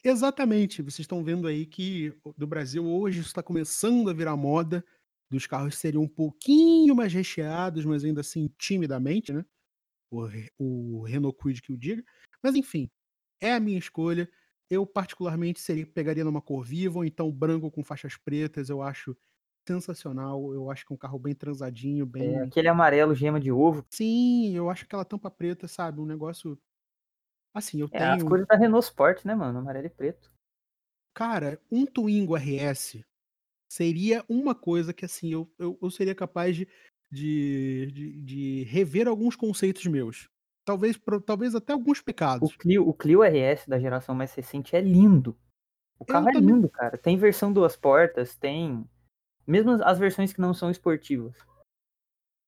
Exatamente, 0.02 0.82
vocês 0.82 1.00
estão 1.00 1.24
vendo 1.24 1.46
aí 1.46 1.64
que 1.64 2.14
do 2.36 2.46
Brasil 2.46 2.84
hoje 2.86 3.20
está 3.20 3.42
começando 3.42 4.10
a 4.10 4.12
virar 4.12 4.36
moda 4.36 4.84
dos 5.30 5.46
carros 5.46 5.76
seriam 5.76 6.02
um 6.02 6.08
pouquinho 6.08 6.94
mais 6.94 7.12
recheados, 7.12 7.84
mas 7.84 8.04
ainda 8.04 8.20
assim 8.20 8.50
timidamente, 8.58 9.32
né? 9.32 9.44
O, 10.10 10.28
o 10.58 11.02
Renault 11.04 11.36
Kwid 11.38 11.62
que 11.62 11.72
o 11.72 11.76
diga. 11.76 12.04
Mas 12.42 12.54
enfim, 12.54 12.90
é 13.40 13.52
a 13.52 13.60
minha 13.60 13.78
escolha. 13.78 14.30
Eu 14.70 14.86
particularmente 14.86 15.60
seria 15.60 15.86
pegaria 15.86 16.24
numa 16.24 16.40
cor 16.40 16.64
viva 16.64 16.98
ou 16.98 17.04
então 17.04 17.32
branco 17.32 17.70
com 17.70 17.82
faixas 17.82 18.16
pretas, 18.16 18.68
eu 18.68 18.82
acho 18.82 19.16
sensacional, 19.66 20.52
eu 20.54 20.70
acho 20.70 20.86
que 20.86 20.92
é 20.92 20.94
um 20.94 20.98
carro 20.98 21.18
bem 21.18 21.34
transadinho, 21.34 22.06
É, 22.18 22.38
bem 22.38 22.42
aquele 22.42 22.68
amarelo 22.68 23.14
gema 23.14 23.40
de 23.40 23.50
ovo. 23.52 23.84
Sim, 23.92 24.54
eu 24.56 24.68
acho 24.70 24.84
aquela 24.84 25.04
tampa 25.04 25.30
preta, 25.30 25.68
sabe, 25.68 26.00
um 26.00 26.06
negócio 26.06 26.58
assim, 27.54 27.80
eu 27.80 27.88
É, 27.90 28.02
as 28.04 28.22
tenho 28.22 28.22
cores 28.22 28.46
da 28.46 28.56
Renault 28.56 28.84
Sport, 28.86 29.24
né, 29.24 29.34
mano, 29.34 29.58
amarelo 29.58 29.86
e 29.86 29.90
preto. 29.90 30.30
Cara, 31.16 31.60
um 31.70 31.86
Twingo 31.86 32.36
RS 32.36 33.04
seria 33.70 34.24
uma 34.28 34.54
coisa 34.54 34.92
que, 34.92 35.04
assim, 35.04 35.32
eu 35.32 35.50
eu 35.58 35.78
eu 35.80 35.90
seria 35.90 36.14
capaz 36.14 36.56
de 36.56 36.68
de 37.10 37.86
de 37.92 38.22
de 38.22 38.64
rever 38.64 39.06
alguns 39.08 39.36
conceitos 39.36 39.86
meus. 39.86 40.28
Talvez 40.66 40.96
pro 40.96 41.20
talvez 41.20 41.54
até 41.54 41.72
alguns 41.72 42.00
O 42.40 42.48
pecados. 42.48 42.58
Clio 42.60 42.86
o 42.88 42.94
Clio 42.94 43.22
RS 43.22 43.68
da 43.68 43.78
geração 43.78 44.14
mais 44.14 44.34
recente 44.34 44.74
é 44.76 44.80
lindo. 44.80 45.36
O 45.98 46.06
carro 46.06 46.26
Eu 46.26 46.30
é 46.30 46.32
também 46.32 46.34
lindo, 46.34 46.68
cara. 46.70 46.98
Tem 46.98 47.16
versão 47.16 47.52
2 47.52 47.76
portas, 47.76 48.36
tem 48.36 48.88
mesmo 49.46 49.72
as 49.84 49.98
versões 49.98 50.32
que 50.32 50.40
não 50.40 50.54
são 50.54 50.70
esportivas. 50.70 51.34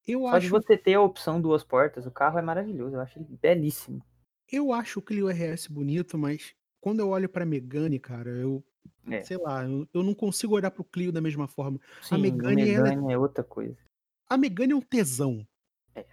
eu 0.07 0.21
Só 0.23 0.39
de 0.39 0.47
acho 0.47 0.51
você 0.51 0.77
ter 0.79 0.95
a 0.95 1.01
opção 1.01 1.41
2 1.41 1.65
portas, 1.65 2.07
o 2.07 2.11
carro 2.11 2.39
é 2.39 2.43
maravilhoso, 2.43 2.97
eu 2.97 3.01
acho 3.01 3.19
ele 3.19 3.37
belíssimo. 3.41 4.03
eu 4.51 4.73
acho 4.73 5.01
o 5.01 5.03
Clio 5.03 5.29
RS 5.29 5.67
bonito, 5.69 6.17
mas 6.17 6.55
quando 6.81 7.01
eu 7.01 7.09
olho 7.09 7.29
pra 7.29 7.45
Megane, 7.47 7.99
cara, 7.99 8.31
eu 8.31 8.65
É. 9.11 9.23
sei 9.23 9.37
lá, 9.37 9.65
eu 9.65 9.89
eu 9.93 10.03
não 10.03 10.15
consigo 10.15 10.55
olhar 10.55 10.71
para 10.71 10.83
o 10.83 10.85
Clio 10.85 11.11
da 11.13 11.21
mesma 11.21 11.49
forma. 11.49 11.81
A 11.99 12.03
Sim, 12.05 12.15
o 12.17 12.19
Megane 12.21 12.63
é 12.71 12.81
Megane 12.81 13.13
é 13.13 13.19
outra 13.19 13.43
coisa. 13.43 13.77
a 14.29 14.37
Megane 14.39 14.73
é 14.73 14.77
um 14.77 14.81
tesão. 14.81 15.47
É. 15.95 16.07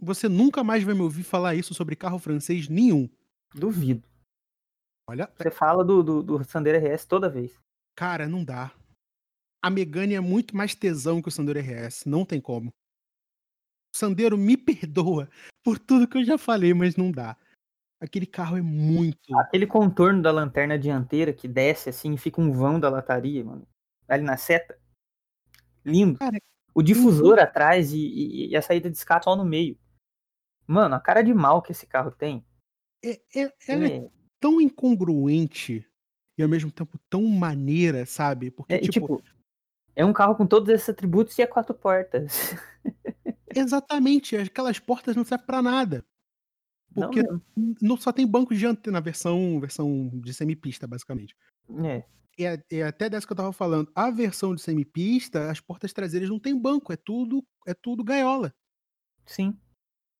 Você 0.00 0.28
nunca 0.28 0.62
mais 0.62 0.82
vai 0.84 0.94
me 0.94 1.00
ouvir 1.00 1.22
falar 1.22 1.54
isso 1.54 1.72
sobre 1.74 1.96
carro 1.96 2.18
francês 2.18 2.68
nenhum. 2.68 3.08
Duvido. 3.54 4.06
Olha, 5.08 5.30
Você 5.36 5.50
fala 5.50 5.84
do 5.84 6.02
do 6.02 6.22
do 6.22 6.44
Sandero 6.44 6.78
RS 6.78 7.06
toda 7.06 7.28
vez. 7.30 7.58
cara, 7.96 8.26
não 8.28 8.44
dá. 8.44 8.72
A 9.64 9.70
Megane 9.70 10.12
é 10.12 10.20
muito 10.20 10.54
mais 10.54 10.74
tesão 10.74 11.22
que 11.22 11.28
o 11.28 11.30
Sandero 11.30 11.58
RS, 11.58 12.06
não 12.06 12.22
tem 12.22 12.38
como. 12.38 12.70
Sandero, 13.96 14.36
me 14.36 14.58
perdoa 14.60 15.30
por 15.64 15.78
tudo 15.78 16.06
que 16.06 16.18
eu 16.18 16.24
já 16.24 16.36
falei, 16.36 16.74
mas 16.74 16.96
não 16.96 17.10
dá. 17.10 17.34
Aquele 17.98 18.26
carro 18.26 18.58
é 18.58 18.60
muito 18.60 19.16
Aquele 19.38 19.66
contorno 19.66 20.20
da 20.20 20.30
lanterna 20.30 20.78
dianteira 20.78 21.32
que 21.32 21.48
desce 21.48 21.88
assim 21.88 22.12
e 22.12 22.18
fica 22.18 22.42
um 22.42 22.52
vão 22.52 22.78
da 22.78 22.90
lataria, 22.90 23.42
mano. 23.42 23.66
Ali 24.06 24.22
na 24.22 24.36
seta. 24.36 24.78
Lindo. 25.82 26.18
Cara, 26.18 26.36
O 26.74 26.82
difusor 26.82 27.38
atrás 27.38 27.90
e, 27.94 27.96
e- 27.98 28.48
e 28.50 28.56
a 28.56 28.60
saída 28.60 28.90
de 28.90 28.98
escape 28.98 29.24
só 29.24 29.34
no 29.34 29.46
meio. 29.46 29.78
Mano, 30.66 30.94
a 30.94 31.00
cara 31.00 31.22
de 31.22 31.32
mal 31.32 31.62
que 31.62 31.72
esse 31.72 31.86
carro 31.86 32.10
tem. 32.10 32.44
é 33.02 33.18
é 33.34 33.54
ela 33.66 33.86
é 33.88 33.96
É, 33.96 34.10
tão 34.38 34.60
incongruente 34.60 35.88
e 36.36 36.42
ao 36.42 36.48
mesmo 36.50 36.70
tempo 36.70 36.98
tão 37.08 37.22
maneira, 37.22 38.04
sabe, 38.04 38.50
porque 38.50 38.74
é, 38.74 38.78
tipo 38.78 38.92
tipo, 38.92 39.22
é 39.96 40.04
um 40.04 40.12
carro 40.12 40.36
com 40.36 40.46
todos 40.46 40.68
esses 40.68 40.88
atributos 40.88 41.38
e 41.38 41.42
é 41.42 41.46
quatro 41.46 41.74
portas. 41.74 42.54
exatamente, 43.54 44.36
aquelas 44.36 44.78
portas 44.78 45.16
não 45.16 45.24
servem 45.24 45.46
pra 45.46 45.62
nada. 45.62 46.04
Não 46.96 47.12
Porque 47.12 47.20
mesmo. 47.20 47.42
não 47.82 47.96
só 47.98 48.12
tem 48.12 48.26
banco 48.26 48.54
dianteiro 48.54 48.92
na 48.92 49.00
versão 49.00 49.60
versão 49.60 50.10
de 50.20 50.34
semipista, 50.34 50.86
basicamente. 50.86 51.36
É, 51.84 52.04
É 52.38 52.58
é 52.78 52.82
até 52.82 53.08
dessa 53.10 53.26
que 53.26 53.32
eu 53.32 53.34
estava 53.34 53.52
falando, 53.52 53.90
a 53.94 54.10
versão 54.10 54.54
de 54.54 54.60
semipista, 54.62 55.50
as 55.50 55.60
portas 55.60 55.92
traseiras 55.92 56.28
não 56.28 56.38
tem 56.40 56.56
banco, 56.60 56.92
é 56.92 56.96
tudo 56.96 57.44
é 57.66 57.74
tudo 57.74 58.04
gaiola. 58.04 58.54
sim. 59.26 59.60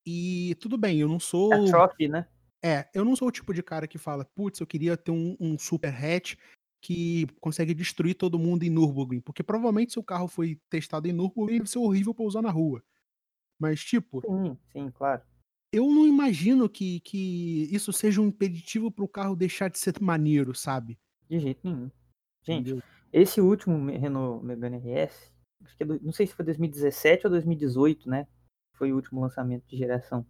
E 0.07 0.55
tudo 0.61 0.77
bem, 0.79 1.01
eu 1.01 1.09
não 1.09 1.19
sou 1.21 1.51
É 1.51 1.59
trophy, 1.71 2.07
né? 2.09 2.29
é, 2.65 2.89
eu 2.95 3.05
não 3.05 3.17
sou 3.17 3.29
o 3.29 3.33
tipo 3.33 3.55
de 3.55 3.63
cara 3.63 3.87
que 3.89 3.99
fala: 3.99 4.25
"Putz, 4.35 4.61
eu 4.61 4.67
queria 4.67 4.97
ter 4.97 5.11
um 5.13 5.37
um 5.41 5.59
super 5.59 5.95
hatch 5.95 6.37
que 6.85 7.27
consegue 7.41 7.75
destruir 7.75 8.15
todo 8.17 8.39
mundo 8.39 8.65
em 8.65 8.71
Nürburgring", 8.71 9.21
porque 9.23 9.43
provavelmente 9.43 9.93
se 9.95 9.99
o 10.01 10.05
carro 10.05 10.29
foi 10.29 10.61
testado 10.71 11.09
em 11.09 11.13
Nürburgring, 11.13 11.59
deve 11.59 11.71
ser 11.71 11.79
horrível 11.81 12.15
pra 12.15 12.25
usar 12.27 12.43
na 12.43 12.51
rua. 12.51 12.83
Mas 13.61 13.81
tipo, 13.85 14.25
Sim, 14.25 14.59
sim, 14.73 14.91
claro. 14.91 15.23
eu 15.73 15.91
não 15.91 16.07
imagino 16.07 16.69
que 16.71 17.01
que 17.01 17.69
isso 17.75 17.93
seja 17.93 18.21
um 18.21 18.29
impeditivo 18.29 18.91
para 18.91 19.05
o 19.05 19.09
carro 19.09 19.37
deixar 19.37 19.69
de 19.69 19.79
ser 19.79 20.01
maneiro, 20.01 20.55
sabe, 20.55 20.99
De 21.29 21.39
jeito 21.39 21.61
nenhum. 21.65 21.91
Gente, 22.43 22.75
entendeu? 22.75 22.83
esse 23.13 23.41
último 23.41 23.87
Renault 23.91 24.45
Megane 24.45 24.77
RS, 24.79 25.33
acho 25.65 25.77
que 25.77 25.83
é 25.83 25.87
do- 25.87 26.01
não 26.03 26.13
sei 26.13 26.27
se 26.27 26.35
foi 26.35 26.45
2017 26.45 27.27
ou 27.27 27.31
2018, 27.31 28.09
né? 28.09 28.27
Foi 28.77 28.93
o 28.93 28.97
último 28.97 29.21
lançamento 29.21 29.67
de 29.67 29.77
geração. 29.77 30.27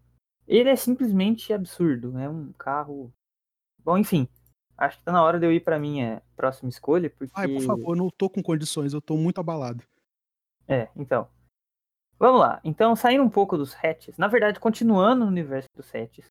Ele 0.47 0.69
é 0.71 0.77
simplesmente 0.77 1.53
absurdo. 1.53 2.19
É 2.19 2.29
um 2.29 2.53
carro. 2.53 3.12
Bom, 3.85 3.99
enfim. 3.99 4.29
Acho 4.76 4.98
que 4.98 5.04
tá 5.04 5.12
na 5.12 5.22
hora 5.22 5.38
de 5.38 5.46
eu 5.46 5.52
ir 5.52 5.60
pra 5.60 5.78
minha 5.78 6.22
próxima 6.37 6.68
escolha, 6.68 7.08
porque. 7.10 7.32
Ai, 7.37 7.48
por 7.48 7.62
favor, 7.62 7.96
eu 7.96 7.96
não 7.96 8.10
tô 8.10 8.28
com 8.28 8.42
condições, 8.42 8.92
eu 8.92 9.00
tô 9.00 9.16
muito 9.16 9.40
abalado. 9.40 9.84
É, 10.66 10.88
então. 10.96 11.28
Vamos 12.18 12.40
lá. 12.40 12.60
Então, 12.64 12.94
saindo 12.94 13.22
um 13.22 13.30
pouco 13.30 13.56
dos 13.56 13.74
hatches, 13.74 14.16
na 14.16 14.28
verdade, 14.28 14.60
continuando 14.60 15.24
no 15.24 15.30
universo 15.30 15.68
dos 15.76 15.92
hatches, 15.94 16.26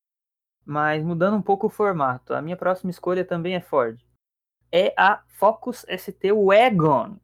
mas 0.64 1.04
mudando 1.04 1.36
um 1.36 1.42
pouco 1.42 1.66
o 1.66 1.70
formato. 1.70 2.34
A 2.34 2.42
minha 2.42 2.56
próxima 2.56 2.90
escolha 2.90 3.24
também 3.24 3.54
é 3.54 3.60
Ford. 3.60 4.00
É 4.72 4.92
a 4.96 5.22
Focus 5.28 5.84
ST 5.88 6.32
Wagon, 6.32 7.16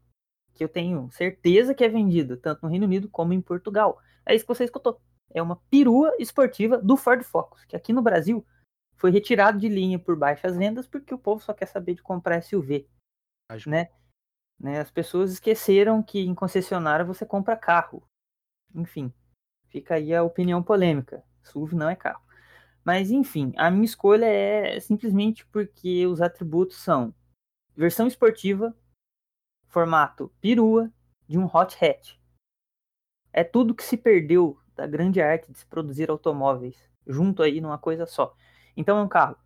que 0.54 0.62
eu 0.62 0.68
tenho 0.68 1.11
certeza 1.11 1.74
que 1.74 1.83
é 1.83 1.88
vendida 1.88 2.37
tanto 2.37 2.62
no 2.62 2.68
Reino 2.68 2.87
Unido 2.87 3.09
como 3.09 3.33
em 3.33 3.40
Portugal. 3.40 3.98
É 4.24 4.35
isso 4.35 4.44
que 4.44 4.54
você 4.54 4.64
escutou. 4.64 5.00
É 5.33 5.40
uma 5.42 5.56
perua 5.70 6.14
esportiva 6.18 6.78
do 6.78 6.96
Ford 6.96 7.22
Focus, 7.22 7.64
que 7.64 7.74
aqui 7.74 7.92
no 7.92 8.02
Brasil 8.02 8.44
foi 9.01 9.11
retirado 9.11 9.59
de 9.59 9.67
linha 9.67 9.99
por 9.99 10.15
baixas 10.15 10.55
vendas 10.59 10.87
porque 10.87 11.15
o 11.15 11.19
povo 11.19 11.43
só 11.43 11.55
quer 11.55 11.65
saber 11.65 11.95
de 11.95 12.03
comprar 12.03 12.43
SUV, 12.43 12.87
né? 13.67 13.89
né? 14.61 14.79
As 14.79 14.91
pessoas 14.91 15.33
esqueceram 15.33 16.03
que 16.03 16.21
em 16.21 16.35
concessionária 16.35 17.03
você 17.03 17.25
compra 17.25 17.57
carro. 17.57 18.07
Enfim, 18.75 19.11
fica 19.69 19.95
aí 19.95 20.15
a 20.15 20.23
opinião 20.23 20.63
polêmica. 20.63 21.25
SUV 21.43 21.75
não 21.75 21.89
é 21.89 21.97
carro. 21.97 22.23
Mas 22.85 23.11
enfim, 23.11 23.55
a 23.57 23.71
minha 23.71 23.87
escolha 23.87 24.27
é 24.27 24.79
simplesmente 24.79 25.47
porque 25.47 26.07
os 26.07 26.21
atributos 26.21 26.77
são 26.77 27.15
versão 27.75 28.07
esportiva, 28.07 28.77
formato 29.67 30.31
perua 30.43 30.93
de 31.27 31.39
um 31.39 31.47
hot 31.47 31.83
hatch. 31.83 32.19
É 33.33 33.43
tudo 33.43 33.75
que 33.75 33.83
se 33.83 33.97
perdeu 33.97 34.61
da 34.75 34.87
grande 34.87 35.23
arte 35.23 35.51
de 35.51 35.57
se 35.57 35.65
produzir 35.65 36.11
automóveis 36.11 36.77
junto 37.07 37.43
aí 37.43 37.63
numa 37.63 37.79
coisa 37.79 38.05
só. 38.05 38.37
Então 38.81 38.99
é 38.99 39.03
um 39.03 39.09
carro 39.09 39.37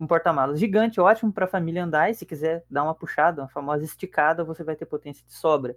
um 0.00 0.06
porta-malas 0.06 0.58
gigante, 0.58 0.98
ótimo 0.98 1.30
para 1.30 1.44
a 1.44 1.48
família 1.48 1.84
andar 1.84 2.10
e 2.10 2.14
se 2.14 2.24
quiser 2.24 2.64
dar 2.70 2.82
uma 2.82 2.94
puxada, 2.94 3.42
uma 3.42 3.48
famosa 3.48 3.84
esticada, 3.84 4.42
você 4.42 4.64
vai 4.64 4.74
ter 4.74 4.86
potência 4.86 5.24
de 5.26 5.34
sobra. 5.34 5.76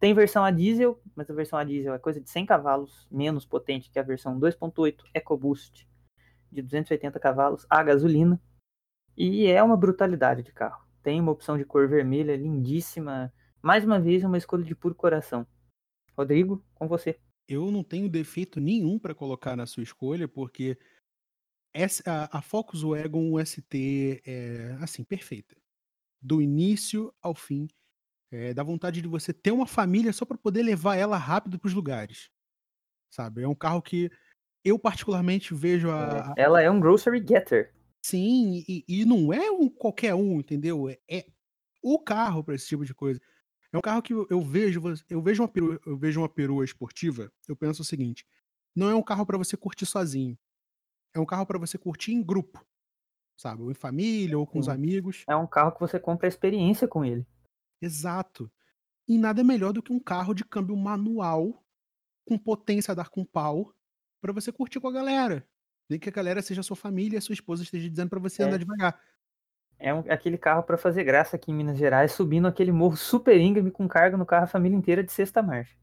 Tem 0.00 0.14
versão 0.14 0.42
a 0.42 0.50
diesel, 0.50 1.00
mas 1.14 1.28
a 1.30 1.34
versão 1.34 1.58
a 1.58 1.62
diesel 1.62 1.92
é 1.94 1.98
coisa 1.98 2.18
de 2.18 2.30
100 2.30 2.46
cavalos 2.46 3.06
menos 3.10 3.44
potente 3.44 3.90
que 3.90 3.98
a 3.98 4.02
versão 4.02 4.40
2.8 4.40 5.04
EcoBoost 5.12 5.86
de 6.50 6.62
280 6.62 7.20
cavalos 7.20 7.66
a 7.68 7.82
gasolina. 7.82 8.40
E 9.16 9.46
é 9.46 9.62
uma 9.62 9.76
brutalidade 9.76 10.42
de 10.42 10.52
carro. 10.52 10.82
Tem 11.02 11.20
uma 11.20 11.30
opção 11.30 11.58
de 11.58 11.64
cor 11.64 11.86
vermelha 11.86 12.34
lindíssima. 12.34 13.30
Mais 13.60 13.84
uma 13.84 14.00
vez, 14.00 14.24
uma 14.24 14.38
escolha 14.38 14.64
de 14.64 14.74
puro 14.74 14.94
coração. 14.94 15.46
Rodrigo, 16.16 16.64
com 16.74 16.88
você. 16.88 17.18
Eu 17.46 17.70
não 17.70 17.84
tenho 17.84 18.08
defeito 18.08 18.60
nenhum 18.60 18.98
pra 18.98 19.14
colocar 19.14 19.56
na 19.56 19.66
sua 19.66 19.82
escolha, 19.82 20.26
porque 20.26 20.78
essa 21.74 22.02
a 22.06 22.38
a 22.38 22.42
Focus 22.42 22.82
Wagon 22.82 23.38
ST 23.40 24.22
é, 24.26 24.76
assim, 24.80 25.04
perfeita. 25.04 25.56
Do 26.22 26.42
início 26.42 27.14
ao 27.22 27.34
fim, 27.34 27.68
eh, 28.32 28.54
dá 28.54 28.62
vontade 28.64 29.02
de 29.02 29.08
você 29.08 29.32
ter 29.34 29.52
uma 29.52 29.66
família 29.66 30.12
só 30.12 30.24
pra 30.26 30.38
poder 30.38 30.62
levar 30.64 30.96
ela 30.96 31.18
rápido 31.18 31.58
para 31.58 31.68
os 31.68 31.74
lugares, 31.74 32.30
sabe. 33.10 33.42
É 33.42 33.48
um 33.48 33.54
carro 33.56 33.82
que 33.82 34.10
eu 34.64 34.78
particularmente 34.78 35.54
vejo 35.54 35.90
a 35.90 36.32
a 36.32 36.36
Ela 36.36 36.60
é 36.60 36.70
um 36.70 36.78
grocery 36.78 37.24
getter. 37.26 37.72
sim, 38.04 38.64
e 38.68 38.84
e 38.88 39.04
não 39.04 39.32
é 39.32 39.50
um 39.50 39.68
qualquer 39.68 40.14
um, 40.14 40.40
entendeu, 40.40 40.88
é 40.88 40.98
é 41.10 41.26
o 41.82 41.98
carro 42.00 42.44
pra 42.44 42.54
esse 42.54 42.68
tipo 42.68 42.84
de 42.84 42.94
coisa. 42.94 43.20
É 43.72 43.78
um 43.78 43.82
carro 43.82 44.02
que 44.02 44.14
eu 44.14 44.26
eu 44.30 44.42
vejo 44.42 44.82
eu 45.10 45.22
vejo 45.22 45.42
uma 45.44 45.48
perua 45.48 45.80
eu 45.86 45.98
vejo 45.98 46.20
uma 46.22 46.28
perua 46.28 46.64
esportiva, 46.66 47.32
eu 47.48 47.56
penso 47.56 47.82
o 47.82 47.86
seguinte: 47.86 48.26
não 48.76 48.90
é 48.90 48.96
um 48.96 49.02
carro 49.04 49.26
pra 49.26 49.38
você 49.38 49.56
curtir 49.58 49.86
sozinho, 49.86 50.38
é 51.14 51.20
um 51.20 51.26
carro 51.26 51.46
pra 51.46 51.58
você 51.58 51.78
curtir 51.78 52.12
em 52.12 52.22
grupo, 52.22 52.64
sabe, 53.36 53.62
ou 53.62 53.70
em 53.70 53.74
família 53.74 54.38
ou 54.38 54.46
com 54.46 54.58
os 54.60 54.68
Sim. 54.68 54.70
amigos. 54.70 55.26
É 55.28 55.36
um 55.36 55.46
carro 55.46 55.72
que 55.72 55.80
você 55.80 55.98
compra 56.00 56.28
experiência 56.28 56.88
com 56.88 57.04
ele. 57.04 57.26
Exato. 57.80 58.50
E 59.08 59.18
nada 59.18 59.44
melhor 59.44 59.72
do 59.72 59.82
que 59.82 59.92
um 59.92 60.00
carro 60.00 60.34
de 60.34 60.44
câmbio 60.44 60.76
manual, 60.76 61.64
com 62.26 62.38
potência 62.38 62.92
a 62.92 62.94
dar 62.94 63.10
com 63.10 63.24
pau, 63.24 63.74
pra 64.20 64.32
você 64.32 64.52
curtir 64.52 64.80
com 64.80 64.88
a 64.88 64.92
galera. 64.92 65.46
Nem 65.90 65.98
que 66.00 66.08
a 66.08 66.12
galera 66.12 66.42
seja 66.42 66.62
sua 66.62 66.76
família 66.76 67.18
a 67.18 67.22
sua 67.22 67.34
esposa 67.34 67.62
esteja 67.64 67.90
dizendo 67.90 68.10
pra 68.10 68.20
você 68.20 68.42
É. 68.42 68.44
andar 68.44 68.58
devagar. 68.58 69.00
É 69.78 69.92
um 69.94 70.00
aquele 70.10 70.38
carro 70.38 70.62
pra 70.62 70.78
fazer 70.78 71.04
graça 71.04 71.36
aqui 71.36 71.50
em 71.50 71.54
Minas 71.54 71.78
Gerais, 71.78 72.12
subindo 72.12 72.46
aquele 72.48 72.72
morro 72.72 72.96
super 72.96 73.38
íngreme 73.40 73.70
com 73.70 73.88
carga 73.88 74.16
no 74.16 74.26
carro 74.26 74.44
a 74.44 74.48
família 74.48 74.76
inteira 74.76 75.02
de 75.04 75.12
sexta 75.12 75.42
marcha. 75.42 75.76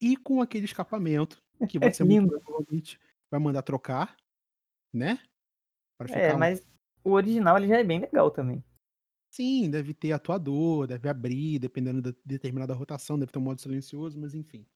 E 0.00 0.16
com 0.16 0.40
aquele 0.40 0.64
escapamento, 0.64 1.42
que 1.68 1.78
você 1.78 2.02
muito 2.04 2.26
Lindo. 2.26 2.40
provavelmente 2.42 2.98
vai 3.30 3.40
mandar 3.40 3.62
trocar, 3.62 4.16
né, 4.92 5.18
É, 6.08 6.08
ficar 6.08 6.34
um 6.34 6.38
mas 6.38 6.66
o 7.04 7.12
original 7.12 7.56
ele 7.56 7.68
já 7.68 7.78
é 7.78 7.84
bem 7.84 8.00
legal 8.00 8.30
também. 8.30 8.62
Sim, 9.32 9.70
deve 9.70 9.94
ter 9.94 10.12
atuador, 10.12 10.86
deve 10.86 11.08
abrir, 11.08 11.58
dependendo 11.58 12.02
da 12.02 12.12
determinada 12.24 12.74
rotação, 12.74 13.18
deve 13.18 13.30
ter 13.30 13.38
um 13.38 13.42
modo 13.42 13.60
silencioso, 13.60 14.18
mas 14.18 14.34
enfim. 14.34 14.66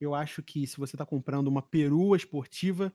Eu 0.00 0.14
acho 0.14 0.42
que 0.42 0.66
se 0.66 0.76
você 0.78 0.96
está 0.96 1.06
comprando 1.06 1.48
uma 1.48 1.62
perua 1.62 2.16
esportiva, 2.16 2.94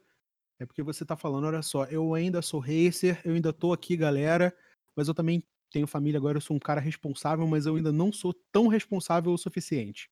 é 0.59 0.65
porque 0.65 0.83
você 0.83 1.03
está 1.03 1.17
falando, 1.17 1.47
olha 1.47 1.61
só, 1.63 1.85
eu 1.85 2.13
ainda 2.13 2.41
sou 2.41 2.59
racer, 2.59 3.21
eu 3.25 3.33
ainda 3.33 3.51
tô 3.51 3.73
aqui, 3.73 3.97
galera, 3.97 4.55
mas 4.95 5.07
eu 5.07 5.13
também 5.13 5.43
tenho 5.71 5.87
família 5.87 6.19
agora, 6.19 6.37
eu 6.37 6.41
sou 6.41 6.55
um 6.55 6.59
cara 6.59 6.81
responsável, 6.81 7.47
mas 7.47 7.65
eu 7.65 7.75
ainda 7.75 7.91
não 7.91 8.11
sou 8.11 8.33
tão 8.51 8.67
responsável 8.67 9.33
o 9.33 9.37
suficiente. 9.37 10.09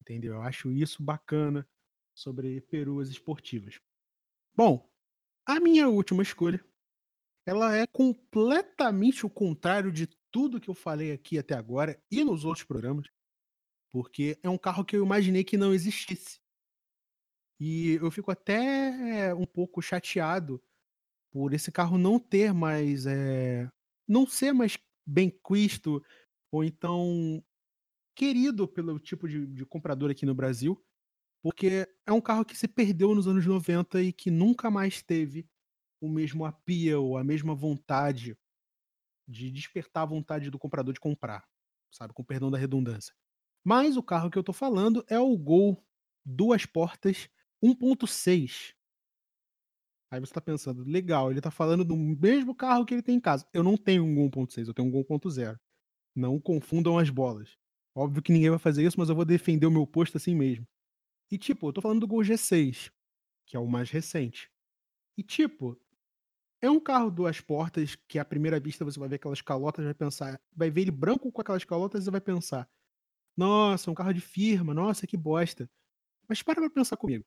Entendeu? 0.00 0.34
Eu 0.34 0.42
acho 0.42 0.70
isso 0.70 1.02
bacana 1.02 1.66
sobre 2.14 2.60
peruas 2.62 3.08
esportivas. 3.08 3.80
Bom, 4.56 4.88
a 5.46 5.58
minha 5.58 5.88
última 5.88 6.22
escolha, 6.22 6.64
ela 7.46 7.76
é 7.76 7.86
completamente 7.86 9.26
o 9.26 9.30
contrário 9.30 9.92
de 9.92 10.08
tudo 10.30 10.60
que 10.60 10.70
eu 10.70 10.74
falei 10.74 11.12
aqui 11.12 11.38
até 11.38 11.54
agora 11.54 12.00
e 12.10 12.24
nos 12.24 12.44
outros 12.44 12.64
programas, 12.64 13.08
porque 13.92 14.38
é 14.42 14.50
um 14.50 14.58
carro 14.58 14.84
que 14.84 14.96
eu 14.96 15.04
imaginei 15.04 15.44
que 15.44 15.56
não 15.56 15.74
existisse. 15.74 16.40
E 17.60 17.92
eu 18.00 18.10
fico 18.10 18.30
até 18.30 19.34
um 19.34 19.46
pouco 19.46 19.80
chateado 19.82 20.62
por 21.32 21.52
esse 21.54 21.72
carro 21.72 21.98
não 21.98 22.18
ter 22.18 22.52
mais, 22.52 23.06
eh, 23.06 23.68
não 24.08 24.26
ser 24.26 24.52
mais 24.52 24.78
bem 25.06 25.30
quisto 25.30 26.02
ou 26.52 26.64
então 26.64 27.44
querido 28.16 28.68
pelo 28.68 28.98
tipo 28.98 29.28
de, 29.28 29.46
de 29.46 29.66
comprador 29.66 30.10
aqui 30.10 30.26
no 30.26 30.34
Brasil, 30.34 30.82
porque 31.44 31.86
é 32.06 32.10
um 32.10 32.22
carro 32.22 32.42
que 32.42 32.56
se 32.56 32.66
perdeu 32.66 33.14
nos 33.14 33.28
anos 33.28 33.44
90 33.44 34.00
e 34.00 34.14
que 34.14 34.30
nunca 34.30 34.70
mais 34.70 35.02
teve 35.02 35.46
o 36.00 36.08
mesmo 36.08 36.46
appeal, 36.46 37.18
a 37.18 37.22
mesma 37.22 37.54
vontade 37.54 38.34
de 39.28 39.50
despertar 39.50 40.04
a 40.04 40.06
vontade 40.06 40.48
do 40.48 40.58
comprador 40.58 40.94
de 40.94 41.00
comprar, 41.00 41.46
sabe, 41.92 42.14
com 42.14 42.24
perdão 42.24 42.50
da 42.50 42.56
redundância. 42.56 43.14
Mas 43.62 43.94
o 43.98 44.02
carro 44.02 44.30
que 44.30 44.38
eu 44.38 44.42
tô 44.42 44.54
falando 44.54 45.04
é 45.06 45.18
o 45.18 45.36
Gol 45.36 45.84
duas 46.24 46.64
portas 46.64 47.28
1.6. 47.62 48.72
Aí 50.10 50.20
você 50.20 50.32
tá 50.32 50.40
pensando, 50.40 50.82
legal, 50.82 51.30
ele 51.30 51.42
tá 51.42 51.50
falando 51.50 51.84
do 51.84 51.94
mesmo 51.94 52.54
carro 52.54 52.86
que 52.86 52.94
ele 52.94 53.02
tem 53.02 53.16
em 53.16 53.20
casa. 53.20 53.46
Eu 53.52 53.62
não 53.62 53.76
tenho 53.76 54.02
um 54.02 54.14
Gol 54.14 54.30
1.6, 54.30 54.68
eu 54.68 54.72
tenho 54.72 54.88
um 54.88 54.90
Gol 54.90 55.04
1.0. 55.04 55.60
Não 56.16 56.40
confundam 56.40 56.98
as 56.98 57.10
bolas. 57.10 57.58
Óbvio 57.94 58.22
que 58.22 58.32
ninguém 58.32 58.48
vai 58.48 58.58
fazer 58.58 58.82
isso, 58.82 58.98
mas 58.98 59.10
eu 59.10 59.14
vou 59.14 59.26
defender 59.26 59.66
o 59.66 59.70
meu 59.70 59.86
posto 59.86 60.16
assim 60.16 60.34
mesmo. 60.34 60.66
E 61.34 61.38
tipo, 61.38 61.66
eu 61.66 61.72
tô 61.72 61.80
falando 61.80 61.98
do 61.98 62.06
Gol 62.06 62.22
G6, 62.22 62.92
que 63.44 63.56
é 63.56 63.58
o 63.60 63.66
mais 63.66 63.90
recente. 63.90 64.48
E 65.18 65.22
tipo, 65.24 65.76
é 66.62 66.70
um 66.70 66.80
carro 66.80 67.10
duas 67.10 67.40
portas 67.40 67.96
que 68.08 68.20
à 68.20 68.24
primeira 68.24 68.60
vista 68.60 68.84
você 68.84 69.00
vai 69.00 69.08
ver 69.08 69.16
aquelas 69.16 69.42
calotas, 69.42 69.84
vai 69.84 69.94
pensar, 69.94 70.40
vai 70.56 70.70
ver 70.70 70.82
ele 70.82 70.92
branco 70.92 71.32
com 71.32 71.40
aquelas 71.42 71.64
calotas 71.64 72.06
e 72.06 72.10
vai 72.12 72.20
pensar: 72.20 72.70
"Nossa, 73.36 73.90
um 73.90 73.94
carro 73.94 74.14
de 74.14 74.20
firma, 74.20 74.74
nossa, 74.74 75.06
que 75.06 75.16
bosta". 75.16 75.68
Mas 76.28 76.42
para 76.42 76.60
pra 76.60 76.70
pensar 76.70 76.96
comigo. 76.96 77.24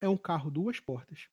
É 0.00 0.08
um 0.08 0.16
carro 0.16 0.50
duas 0.50 0.78
portas. 0.80 1.28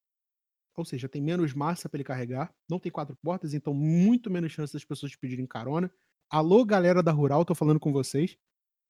Ou 0.77 0.85
seja, 0.85 1.09
tem 1.09 1.21
menos 1.21 1.53
massa 1.53 1.89
para 1.89 1.97
ele 1.97 2.03
carregar, 2.05 2.53
não 2.69 2.79
tem 2.79 2.91
quatro 2.91 3.15
portas, 3.17 3.53
então 3.53 3.73
muito 3.73 4.31
menos 4.31 4.51
chance 4.53 4.73
das 4.73 4.85
pessoas 4.85 5.15
pedirem 5.15 5.47
carona. 5.47 5.91
Alô, 6.29 6.65
galera 6.65 7.03
da 7.03 7.11
Rural, 7.11 7.45
tô 7.45 7.55
falando 7.55 7.79
com 7.79 7.93
vocês. 7.93 8.37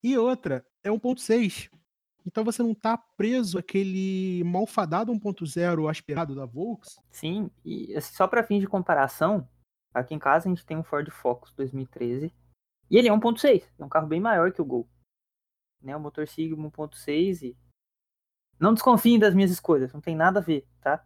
E 0.04 0.18
outra, 0.18 0.66
é 0.84 0.92
1.6. 0.92 1.70
Então 2.26 2.44
você 2.44 2.62
não 2.62 2.74
tá 2.74 2.98
preso 2.98 3.58
àquele 3.58 4.44
malfadado 4.44 5.12
1.0 5.12 5.90
aspirado 5.90 6.36
da 6.36 6.46
Volks. 6.46 7.00
Sim, 7.10 7.50
e 7.66 7.96
assim, 7.96 8.14
só 8.14 8.28
para 8.28 8.44
fim 8.44 8.60
de 8.60 8.68
comparação, 8.68 9.48
aqui 9.94 10.14
em 10.14 10.20
casa 10.20 10.48
a 10.48 10.50
gente 10.50 10.66
tem 10.66 10.78
um 10.78 10.84
Ford 10.84 11.10
Focus 11.10 11.54
2013 11.54 12.34
e 12.90 12.98
ele 12.98 13.08
é 13.08 13.12
1.6, 13.12 13.64
é 13.80 13.84
um 13.84 13.90
carro 13.90 14.08
bem 14.08 14.20
maior 14.20 14.52
que 14.52 14.62
o 14.62 14.66
Gol. 14.66 14.88
Né, 15.82 15.96
o 15.96 16.00
motor 16.00 16.28
Sigma 16.28 16.70
1.6 16.70 17.42
e 17.42 17.58
não 18.60 18.74
desconfiem 18.74 19.18
das 19.18 19.34
minhas 19.34 19.50
escolhas, 19.50 19.92
não 19.92 20.02
tem 20.02 20.16
nada 20.16 20.40
a 20.40 20.44
ver, 20.44 20.68
tá? 20.80 21.04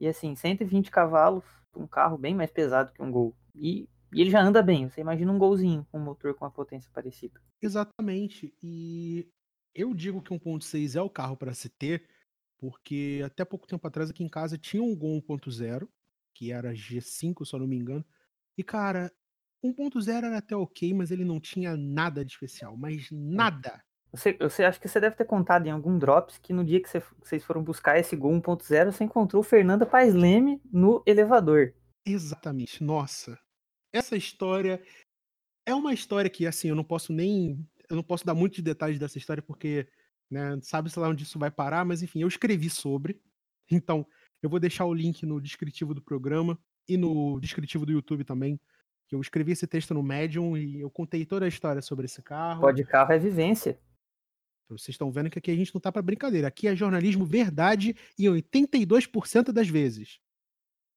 E 0.00 0.08
assim, 0.08 0.34
120 0.34 0.90
cavalos, 0.90 1.44
um 1.76 1.86
carro 1.86 2.16
bem 2.16 2.34
mais 2.34 2.50
pesado 2.50 2.92
que 2.92 3.02
um 3.02 3.10
Gol. 3.10 3.36
E, 3.54 3.86
e 4.10 4.20
ele 4.22 4.30
já 4.30 4.40
anda 4.40 4.62
bem, 4.62 4.88
você 4.88 5.02
imagina 5.02 5.30
um 5.30 5.38
Golzinho 5.38 5.86
com 5.90 5.98
um 5.98 6.02
motor 6.02 6.34
com 6.34 6.46
uma 6.46 6.50
potência 6.50 6.90
parecida. 6.94 7.38
Exatamente. 7.60 8.54
E 8.62 9.28
eu 9.78 9.94
digo 9.94 10.20
que 10.20 10.34
1.6 10.34 10.96
é 10.96 11.00
o 11.00 11.08
carro 11.08 11.36
para 11.36 11.54
se 11.54 11.68
ter, 11.68 12.08
porque 12.58 13.22
até 13.24 13.44
pouco 13.44 13.66
tempo 13.66 13.86
atrás 13.86 14.10
aqui 14.10 14.24
em 14.24 14.28
casa 14.28 14.58
tinha 14.58 14.82
um 14.82 14.94
Gol 14.94 15.22
1.0, 15.22 15.88
que 16.34 16.50
era 16.52 16.72
G5, 16.72 17.46
se 17.46 17.54
eu 17.54 17.60
não 17.60 17.66
me 17.66 17.76
engano. 17.76 18.04
E 18.56 18.64
cara, 18.64 19.12
1.0 19.64 20.24
era 20.24 20.36
até 20.36 20.56
ok, 20.56 20.92
mas 20.92 21.12
ele 21.12 21.24
não 21.24 21.38
tinha 21.38 21.76
nada 21.76 22.24
de 22.24 22.32
especial, 22.32 22.76
mas 22.76 23.08
nada. 23.12 23.82
Você, 24.10 24.32
você 24.32 24.64
acha 24.64 24.80
que 24.80 24.88
você 24.88 24.98
deve 24.98 25.14
ter 25.14 25.26
contado 25.26 25.66
em 25.66 25.70
algum 25.70 25.98
Drops 25.98 26.38
que 26.38 26.52
no 26.52 26.64
dia 26.64 26.80
que 26.80 26.88
você, 26.88 27.00
vocês 27.22 27.44
foram 27.44 27.62
buscar 27.62 27.98
esse 27.98 28.16
Gol 28.16 28.32
1.0, 28.32 28.90
você 28.90 29.04
encontrou 29.04 29.42
Fernanda 29.42 29.86
Paes 29.86 30.14
Leme 30.14 30.60
no 30.72 31.02
elevador. 31.06 31.74
Exatamente. 32.04 32.82
Nossa. 32.82 33.38
Essa 33.92 34.16
história 34.16 34.82
é 35.64 35.74
uma 35.74 35.92
história 35.92 36.30
que, 36.30 36.46
assim, 36.46 36.68
eu 36.68 36.74
não 36.74 36.84
posso 36.84 37.12
nem. 37.12 37.64
Eu 37.88 37.96
não 37.96 38.02
posso 38.02 38.24
dar 38.24 38.34
muitos 38.34 38.60
detalhes 38.60 38.98
dessa 38.98 39.18
história, 39.18 39.42
porque, 39.42 39.88
né, 40.30 40.58
sabe-se 40.62 40.98
lá 40.98 41.08
onde 41.08 41.24
isso 41.24 41.38
vai 41.38 41.50
parar, 41.50 41.84
mas 41.84 42.02
enfim, 42.02 42.20
eu 42.20 42.28
escrevi 42.28 42.68
sobre. 42.68 43.20
Então, 43.70 44.06
eu 44.42 44.48
vou 44.48 44.60
deixar 44.60 44.84
o 44.86 44.94
link 44.94 45.24
no 45.26 45.40
descritivo 45.40 45.94
do 45.94 46.02
programa 46.02 46.58
e 46.88 46.96
no 46.96 47.38
descritivo 47.40 47.84
do 47.84 47.92
YouTube 47.92 48.24
também. 48.24 48.60
Que 49.06 49.14
eu 49.14 49.20
escrevi 49.20 49.52
esse 49.52 49.66
texto 49.66 49.94
no 49.94 50.02
Medium 50.02 50.56
e 50.56 50.80
eu 50.80 50.90
contei 50.90 51.24
toda 51.24 51.44
a 51.44 51.48
história 51.48 51.80
sobre 51.80 52.06
esse 52.06 52.22
carro. 52.22 52.60
Pode 52.60 52.84
carro 52.84 53.12
é 53.12 53.18
vivência. 53.18 53.78
Vocês 54.68 54.94
estão 54.94 55.10
vendo 55.10 55.30
que 55.30 55.38
aqui 55.38 55.50
a 55.50 55.56
gente 55.56 55.74
não 55.74 55.80
tá 55.80 55.90
para 55.90 56.02
brincadeira. 56.02 56.48
Aqui 56.48 56.68
é 56.68 56.76
jornalismo 56.76 57.24
verdade 57.24 57.96
e 58.18 58.24
82% 58.24 59.50
das 59.50 59.68
vezes. 59.68 60.20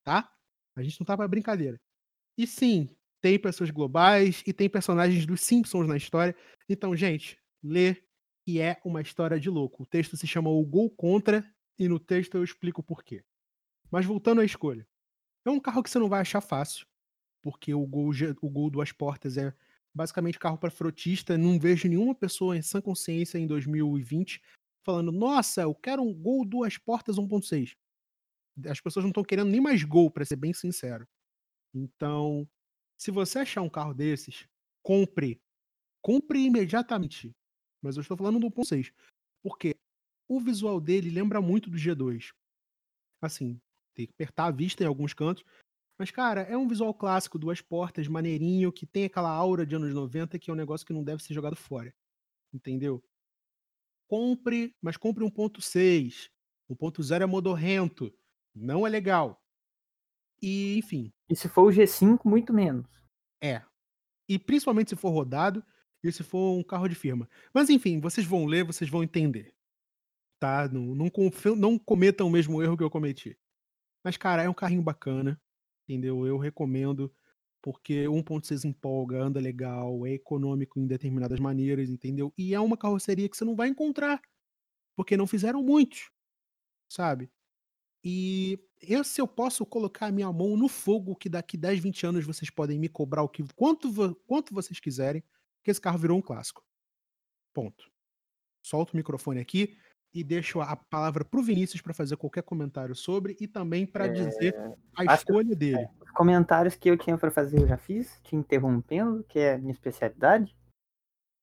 Tá? 0.04 0.30
A 0.75 0.84
gente 0.84 0.99
não 0.99 1.06
tá 1.06 1.15
para 1.15 1.27
brincadeira. 1.27 1.80
E 2.38 2.45
sim, 2.45 2.89
tem 3.21 3.39
pessoas 3.39 3.69
globais 3.69 4.43
e 4.45 4.51
tem 4.51 4.69
personagens 4.69 5.25
dos 5.25 5.41
Simpsons 5.41 5.88
na 5.88 5.95
história. 5.95 6.36
Então, 6.67 6.95
gente, 6.95 7.39
lê 7.63 7.95
que 8.45 8.60
é 8.60 8.81
uma 8.84 9.01
história 9.01 9.39
de 9.39 9.49
louco. 9.49 9.84
O 9.84 9.86
texto 9.86 10.17
se 10.17 10.27
chama 10.27 10.49
O 10.49 10.65
Gol 10.65 10.89
Contra 10.89 11.45
e 11.77 11.88
no 11.88 11.99
texto 11.99 12.36
eu 12.36 12.43
explico 12.43 12.81
o 12.81 12.84
porquê. 12.84 13.23
Mas 13.91 14.05
voltando 14.05 14.41
à 14.41 14.45
escolha. 14.45 14.88
É 15.45 15.49
um 15.49 15.60
carro 15.60 15.84
que 15.84 15.89
você 15.89 15.99
não 15.99 16.10
vai 16.10 16.21
achar 16.21 16.41
fácil, 16.41 16.86
porque 17.41 17.73
o 17.73 17.86
Gol, 17.86 18.12
o 18.41 18.49
Gol 18.49 18.69
duas 18.69 18.91
portas 18.91 19.38
é 19.38 19.53
basicamente 19.93 20.39
carro 20.39 20.57
para 20.57 20.71
frotista. 20.71 21.38
Não 21.38 21.60
vejo 21.60 21.88
nenhuma 21.88 22.15
pessoa 22.15 22.57
em 22.57 22.62
sã 22.62 22.81
consciência 22.81 23.38
em 23.38 23.47
2020 23.47 24.41
falando: 24.84 25.12
Nossa, 25.12 25.62
eu 25.62 25.75
quero 25.75 26.01
um 26.01 26.13
Gol 26.13 26.45
duas 26.45 26.77
portas 26.77 27.17
1.6. 27.17 27.75
As 28.67 28.81
pessoas 28.81 29.03
não 29.03 29.10
estão 29.10 29.23
querendo 29.23 29.49
nem 29.49 29.62
mais 29.62 29.84
Gol, 29.84 30.12
para 30.12 30.25
ser 30.25 30.36
bem 30.36 30.53
sincero. 30.53 31.07
Então, 31.73 32.47
se 33.01 33.09
você 33.09 33.39
achar 33.39 33.63
um 33.63 33.69
carro 33.69 33.95
desses, 33.95 34.47
compre. 34.83 35.41
Compre 36.03 36.37
imediatamente. 36.45 37.35
Mas 37.81 37.97
eu 37.97 38.01
estou 38.01 38.15
falando 38.15 38.39
do 38.39 38.51
1.6. 38.51 38.93
Porque 39.41 39.75
o 40.29 40.39
visual 40.39 40.79
dele 40.79 41.09
lembra 41.09 41.41
muito 41.41 41.67
do 41.67 41.79
G2. 41.79 42.31
Assim, 43.19 43.59
tem 43.95 44.05
que 44.05 44.13
apertar 44.13 44.45
a 44.45 44.51
vista 44.51 44.83
em 44.83 44.85
alguns 44.85 45.15
cantos, 45.15 45.43
mas, 45.97 46.11
cara, 46.11 46.41
é 46.41 46.55
um 46.55 46.67
visual 46.67 46.93
clássico, 46.93 47.39
duas 47.39 47.59
portas, 47.59 48.07
maneirinho, 48.07 48.71
que 48.71 48.85
tem 48.85 49.05
aquela 49.05 49.31
aura 49.31 49.65
de 49.65 49.75
anos 49.75 49.95
90, 49.95 50.37
que 50.37 50.51
é 50.51 50.53
um 50.53 50.57
negócio 50.57 50.85
que 50.85 50.93
não 50.93 51.03
deve 51.03 51.23
ser 51.23 51.33
jogado 51.33 51.55
fora. 51.55 51.91
Entendeu? 52.53 53.03
Compre, 54.07 54.75
mas 54.79 54.95
compre 54.95 55.23
1.6. 55.23 56.29
1.0 56.69 57.21
é 57.23 57.25
modorrento. 57.25 58.13
Não 58.53 58.85
é 58.85 58.89
legal. 58.91 59.40
E, 60.41 60.77
enfim. 60.77 61.12
E 61.30 61.36
se 61.36 61.47
for 61.47 61.63
o 61.63 61.71
G5, 61.71 62.19
muito 62.25 62.54
menos. 62.54 62.88
É. 63.41 63.62
E 64.27 64.39
principalmente 64.39 64.89
se 64.89 64.95
for 64.95 65.10
rodado 65.10 65.63
e 66.04 66.12
se 66.12 66.23
for 66.23 66.58
um 66.58 66.63
carro 66.63 66.88
de 66.88 66.95
firma. 66.95 67.30
Mas, 67.54 67.69
enfim, 67.69 67.99
vocês 67.99 68.25
vão 68.25 68.45
ler, 68.45 68.63
vocês 68.63 68.89
vão 68.89 69.04
entender. 69.04 69.54
Tá? 70.39 70.67
Não, 70.67 70.95
não, 70.95 71.12
não 71.56 71.77
cometam 71.77 72.27
o 72.27 72.32
mesmo 72.32 72.62
erro 72.62 72.77
que 72.77 72.84
eu 72.84 72.89
cometi. 72.89 73.38
Mas, 74.04 74.17
cara, 74.17 74.41
é 74.41 74.49
um 74.49 74.54
carrinho 74.54 74.82
bacana 74.82 75.39
entendeu? 75.91 76.25
Eu 76.25 76.38
recomendo 76.38 77.13
porque 77.62 78.08
1.6 78.08 78.65
empolga, 78.65 79.21
anda 79.21 79.39
legal, 79.39 80.06
é 80.08 80.13
econômico 80.13 80.80
em 80.80 80.88
determinadas 80.88 81.39
maneiras, 81.39 81.89
entendeu? 81.89 82.34
E 82.38 82.56
é 82.56 82.60
uma 82.60 82.77
carroceria 82.77 83.30
que 83.30 83.38
você 83.38 83.45
não 83.45 83.56
vai 83.56 83.67
encontrar, 83.67 84.19
porque 84.95 85.15
não 85.15 85.27
fizeram 85.27 85.62
muitos, 85.62 86.10
sabe? 86.89 87.30
E 88.03 88.59
esse 88.81 89.21
eu 89.21 89.27
posso 89.27 89.65
colocar 89.65 90.07
a 90.07 90.11
minha 90.11 90.31
mão 90.31 90.57
no 90.57 90.67
fogo 90.67 91.15
que 91.15 91.29
daqui 91.29 91.55
10, 91.55 91.79
20 91.79 92.05
anos 92.07 92.25
vocês 92.25 92.49
podem 92.49 92.79
me 92.79 92.89
cobrar 92.89 93.21
o 93.21 93.29
que 93.29 93.43
quanto, 93.55 94.15
quanto 94.25 94.53
vocês 94.53 94.79
quiserem, 94.79 95.23
que 95.63 95.69
esse 95.69 95.79
carro 95.79 95.99
virou 95.99 96.17
um 96.17 96.21
clássico. 96.21 96.63
Ponto. 97.53 97.91
Solto 98.63 98.93
o 98.93 98.97
microfone 98.97 99.39
aqui. 99.39 99.77
e 100.13 100.23
deixo 100.23 100.59
a 100.59 100.75
palavra 100.75 101.23
pro 101.23 101.41
Vinícius 101.41 101.81
para 101.81 101.93
fazer 101.93 102.17
qualquer 102.17 102.43
comentário 102.43 102.93
sobre 102.95 103.37
e 103.39 103.47
também 103.47 103.85
para 103.85 104.07
dizer 104.07 104.53
a 104.97 105.15
escolha 105.15 105.55
dele. 105.55 105.87
Os 106.01 106.11
comentários 106.11 106.75
que 106.75 106.89
eu 106.89 106.97
tinha 106.97 107.17
pra 107.17 107.31
fazer 107.31 107.59
eu 107.61 107.67
já 107.67 107.77
fiz, 107.77 108.19
te 108.23 108.35
interrompendo, 108.35 109.23
que 109.23 109.39
é 109.39 109.53
a 109.53 109.57
minha 109.57 109.71
especialidade. 109.71 110.55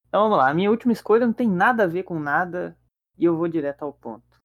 Então 0.08 0.22
vamos 0.22 0.38
lá, 0.38 0.50
a 0.50 0.54
minha 0.54 0.70
última 0.70 0.92
escolha 0.92 1.26
não 1.26 1.32
tem 1.32 1.48
nada 1.48 1.84
a 1.84 1.86
ver 1.86 2.02
com 2.02 2.18
nada 2.18 2.76
e 3.16 3.24
eu 3.24 3.36
vou 3.36 3.48
direto 3.48 3.82
ao 3.82 3.92
ponto. 3.92 4.38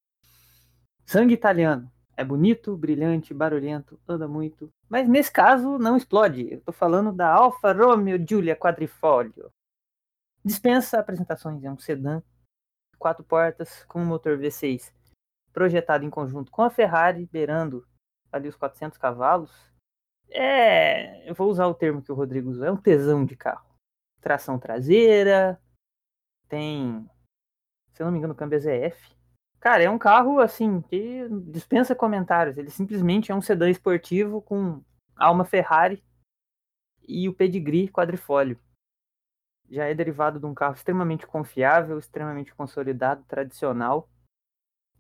Sangue 1.06 1.34
italiano. 1.34 1.92
É 2.16 2.24
bonito, 2.24 2.78
brilhante, 2.78 3.34
barulhento, 3.34 4.00
anda 4.08 4.28
muito. 4.28 4.72
Mas 4.88 5.08
nesse 5.10 5.32
caso 5.32 5.80
não 5.80 5.98
explode. 5.98 6.54
Eu 6.54 6.62
tô 6.62 6.72
falando 6.72 7.12
da 7.12 7.28
Alfa 7.28 7.74
Romeo 7.74 8.24
Giulia 8.28 8.56
Quadrifoglio. 8.56 9.52
Dispensa 10.46 11.00
apresentações, 11.00 11.64
é 11.64 11.72
um 11.72 11.80
sedã, 11.80 12.22
quatro 13.00 13.24
portas 13.24 13.84
com 13.86 14.02
um 14.02 14.06
motor 14.06 14.38
V6, 14.38 14.94
projetado 15.52 16.06
em 16.06 16.10
conjunto 16.10 16.52
com 16.52 16.62
a 16.62 16.70
Ferrari, 16.70 17.26
beirando 17.32 17.88
ali 18.32 18.50
os 18.50 18.56
400 18.56 18.98
cavalos. 18.98 19.52
É, 20.30 21.28
eu 21.30 21.34
vou 21.34 21.50
usar 21.50 21.68
o 21.68 21.74
termo 21.74 22.02
que 22.02 22.12
o 22.12 22.16
Rodrigo 22.16 22.50
usou, 22.50 22.66
é 22.66 22.72
um 22.72 22.78
tesão 22.78 23.26
de 23.26 23.36
carro. 23.36 23.66
Tração 24.20 24.60
traseira, 24.60 25.60
tem, 26.48 27.10
se 27.94 28.02
eu 28.02 28.06
não 28.06 28.12
me 28.12 28.20
engano, 28.20 28.36
câmbio 28.36 28.58
é 28.58 28.60
ZF. 28.90 29.16
Cara, 29.64 29.82
é 29.82 29.90
um 29.90 29.98
carro 29.98 30.42
assim 30.42 30.82
que 30.82 31.26
dispensa 31.50 31.96
comentários. 31.96 32.58
Ele 32.58 32.70
simplesmente 32.70 33.32
é 33.32 33.36
um 33.36 33.42
sedã 33.42 33.70
esportivo 33.70 34.42
com 34.42 34.84
alma 35.16 35.46
Ferrari 35.46 36.04
e 37.08 37.30
o 37.30 37.34
pedigree 37.34 37.88
quadrifólio. 37.88 38.60
Já 39.70 39.86
é 39.86 39.96
derivado 39.96 40.38
de 40.38 40.46
um 40.46 40.54
carro 40.54 40.74
extremamente 40.74 41.26
confiável, 41.26 41.98
extremamente 41.98 42.54
consolidado, 42.54 43.24
tradicional. 43.24 44.10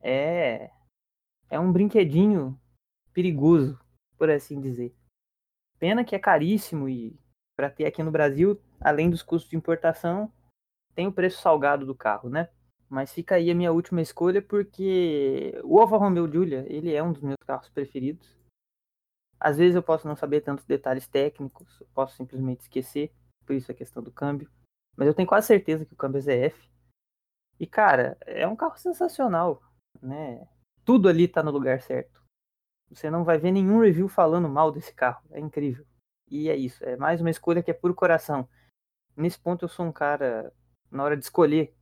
É 0.01 0.71
é 1.49 1.59
um 1.59 1.69
brinquedinho 1.69 2.57
perigoso, 3.11 3.77
por 4.17 4.29
assim 4.29 4.61
dizer. 4.61 4.95
Pena 5.77 6.05
que 6.05 6.15
é 6.15 6.19
caríssimo 6.19 6.87
e 6.87 7.19
para 7.53 7.69
ter 7.69 7.85
aqui 7.85 8.01
no 8.01 8.11
Brasil, 8.11 8.57
além 8.79 9.09
dos 9.09 9.21
custos 9.21 9.49
de 9.49 9.57
importação, 9.57 10.31
tem 10.95 11.05
o 11.05 11.11
preço 11.11 11.41
salgado 11.41 11.85
do 11.85 11.93
carro, 11.93 12.29
né? 12.29 12.47
Mas 12.93 13.11
fica 13.11 13.33
aí 13.33 13.49
a 13.49 13.55
minha 13.55 13.71
última 13.71 14.03
escolha 14.03 14.39
porque 14.39 15.59
o 15.63 15.79
Alfa 15.79 15.97
Romeo 15.97 16.31
Giulia, 16.31 16.63
ele 16.69 16.93
é 16.93 17.01
um 17.01 17.11
dos 17.11 17.23
meus 17.23 17.39
carros 17.43 17.67
preferidos. 17.67 18.37
Às 19.39 19.57
vezes 19.57 19.75
eu 19.75 19.81
posso 19.81 20.07
não 20.07 20.15
saber 20.15 20.41
tantos 20.41 20.63
detalhes 20.63 21.07
técnicos, 21.07 21.81
eu 21.81 21.87
posso 21.91 22.15
simplesmente 22.15 22.61
esquecer, 22.61 23.11
por 23.47 23.55
isso 23.55 23.71
a 23.71 23.73
questão 23.73 24.03
do 24.03 24.11
câmbio. 24.11 24.47
Mas 24.95 25.07
eu 25.07 25.13
tenho 25.15 25.27
quase 25.27 25.47
certeza 25.47 25.87
que 25.87 25.93
o 25.95 25.97
câmbio 25.97 26.19
é 26.19 26.21
ZF. 26.21 26.69
E 27.59 27.65
cara, 27.65 28.15
é 28.27 28.47
um 28.47 28.55
carro 28.55 28.77
sensacional, 28.77 29.63
né? 29.99 30.47
Tudo 30.85 31.09
ali 31.09 31.27
tá 31.27 31.41
no 31.41 31.49
lugar 31.49 31.81
certo. 31.81 32.21
Você 32.91 33.09
não 33.09 33.23
vai 33.23 33.39
ver 33.39 33.51
nenhum 33.51 33.81
review 33.81 34.07
falando 34.07 34.47
mal 34.47 34.71
desse 34.71 34.93
carro, 34.93 35.25
é 35.31 35.39
incrível. 35.39 35.83
E 36.29 36.47
é 36.47 36.55
isso, 36.55 36.85
é 36.85 36.95
mais 36.95 37.19
uma 37.21 37.31
escolha 37.31 37.63
que 37.63 37.71
é 37.71 37.73
puro 37.73 37.95
coração. 37.95 38.47
Nesse 39.17 39.39
ponto 39.39 39.65
eu 39.65 39.69
sou 39.69 39.83
um 39.83 39.91
cara, 39.91 40.53
na 40.91 41.03
hora 41.03 41.17
de 41.17 41.23
escolher 41.23 41.75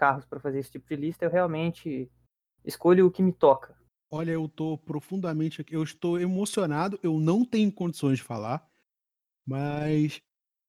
carros 0.00 0.24
para 0.24 0.40
fazer 0.40 0.58
esse 0.58 0.70
tipo 0.70 0.88
de 0.88 0.96
lista, 0.96 1.26
eu 1.26 1.30
realmente 1.30 2.10
escolho 2.64 3.06
o 3.06 3.10
que 3.10 3.22
me 3.22 3.34
toca. 3.34 3.78
Olha, 4.10 4.30
eu 4.30 4.48
tô 4.48 4.78
profundamente 4.78 5.64
eu 5.70 5.82
estou 5.82 6.18
emocionado, 6.18 6.98
eu 7.02 7.20
não 7.20 7.44
tenho 7.44 7.70
condições 7.70 8.16
de 8.16 8.24
falar, 8.24 8.66
mas 9.46 10.22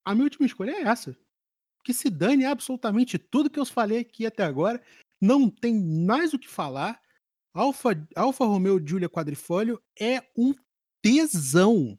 a 0.05 0.13
minha 0.13 0.25
última 0.25 0.45
escolha 0.45 0.71
é 0.71 0.81
essa. 0.81 1.17
Que 1.85 1.93
se 1.93 2.09
dane 2.09 2.43
absolutamente 2.43 3.17
tudo 3.17 3.49
que 3.49 3.57
eu 3.57 3.65
falei 3.65 3.99
aqui 3.99 4.25
até 4.25 4.43
agora, 4.43 4.83
não 5.19 5.49
tem 5.49 5.81
mais 6.05 6.33
o 6.33 6.39
que 6.39 6.49
falar. 6.49 7.01
Alfa, 7.53 7.89
Alfa 8.15 8.45
Romeo 8.45 8.85
Giulia 8.85 9.09
Quadrifoglio 9.09 9.81
é 9.99 10.21
um 10.37 10.53
tesão. 11.01 11.97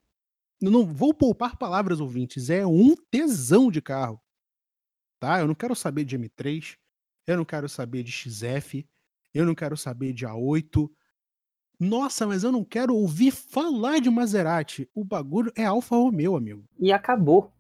Eu 0.61 0.71
não 0.71 0.87
vou 0.87 1.15
poupar 1.15 1.57
palavras, 1.57 1.99
ouvintes, 1.99 2.51
é 2.51 2.65
um 2.67 2.95
tesão 3.11 3.71
de 3.71 3.81
carro. 3.81 4.23
Tá? 5.19 5.41
Eu 5.41 5.49
não 5.49 5.55
quero 5.55 5.75
saber 5.75 6.05
de 6.05 6.19
M3, 6.19 6.77
eu 7.27 7.37
não 7.37 7.45
quero 7.45 7.69
saber 7.69 8.03
de 8.03 8.11
XF, 8.13 8.87
eu 9.35 9.45
não 9.47 9.55
quero 9.55 9.77
saber 9.77 10.13
de 10.13 10.27
A8. 10.27 10.91
Nossa, 11.81 12.27
mas 12.27 12.45
eu 12.45 12.53
não 12.53 12.65
quero 12.65 12.95
ouvir 12.95 13.31
falar 13.33 14.01
de 14.01 14.09
Maserati. 14.11 14.89
O 14.95 15.05
bagulho 15.05 15.53
é 15.57 15.65
Alfa 15.65 15.97
Romeo, 15.97 16.37
amigo. 16.37 16.65
E 16.79 16.93
acabou. 16.93 17.53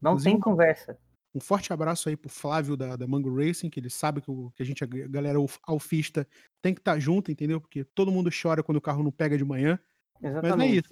Não 0.00 0.12
Inclusive, 0.12 0.30
tem 0.32 0.40
conversa. 0.40 0.98
Um 1.34 1.40
forte 1.40 1.72
abraço 1.72 2.08
aí 2.08 2.16
pro 2.16 2.28
Flávio 2.28 2.76
da, 2.76 2.96
da 2.96 3.06
Mango 3.06 3.34
Racing, 3.34 3.70
que 3.70 3.78
ele 3.78 3.88
sabe 3.88 4.20
que, 4.20 4.30
o- 4.30 4.50
que 4.54 4.62
a 4.62 4.66
gente, 4.66 4.82
a 4.82 4.86
galera 4.86 5.38
alf- 5.38 5.58
alfista, 5.66 6.26
tem 6.60 6.74
que 6.74 6.80
estar 6.80 6.98
junto, 6.98 7.30
entendeu? 7.30 7.60
Porque 7.60 7.84
todo 7.84 8.10
mundo 8.12 8.28
chora 8.30 8.62
quando 8.62 8.78
o 8.78 8.82
carro 8.82 9.02
não 9.02 9.12
pega 9.12 9.38
de 9.38 9.44
manhã. 9.44 9.78
Mas 10.20 10.32
não 10.32 10.38
é 10.40 10.44
Exatamente. 10.46 10.86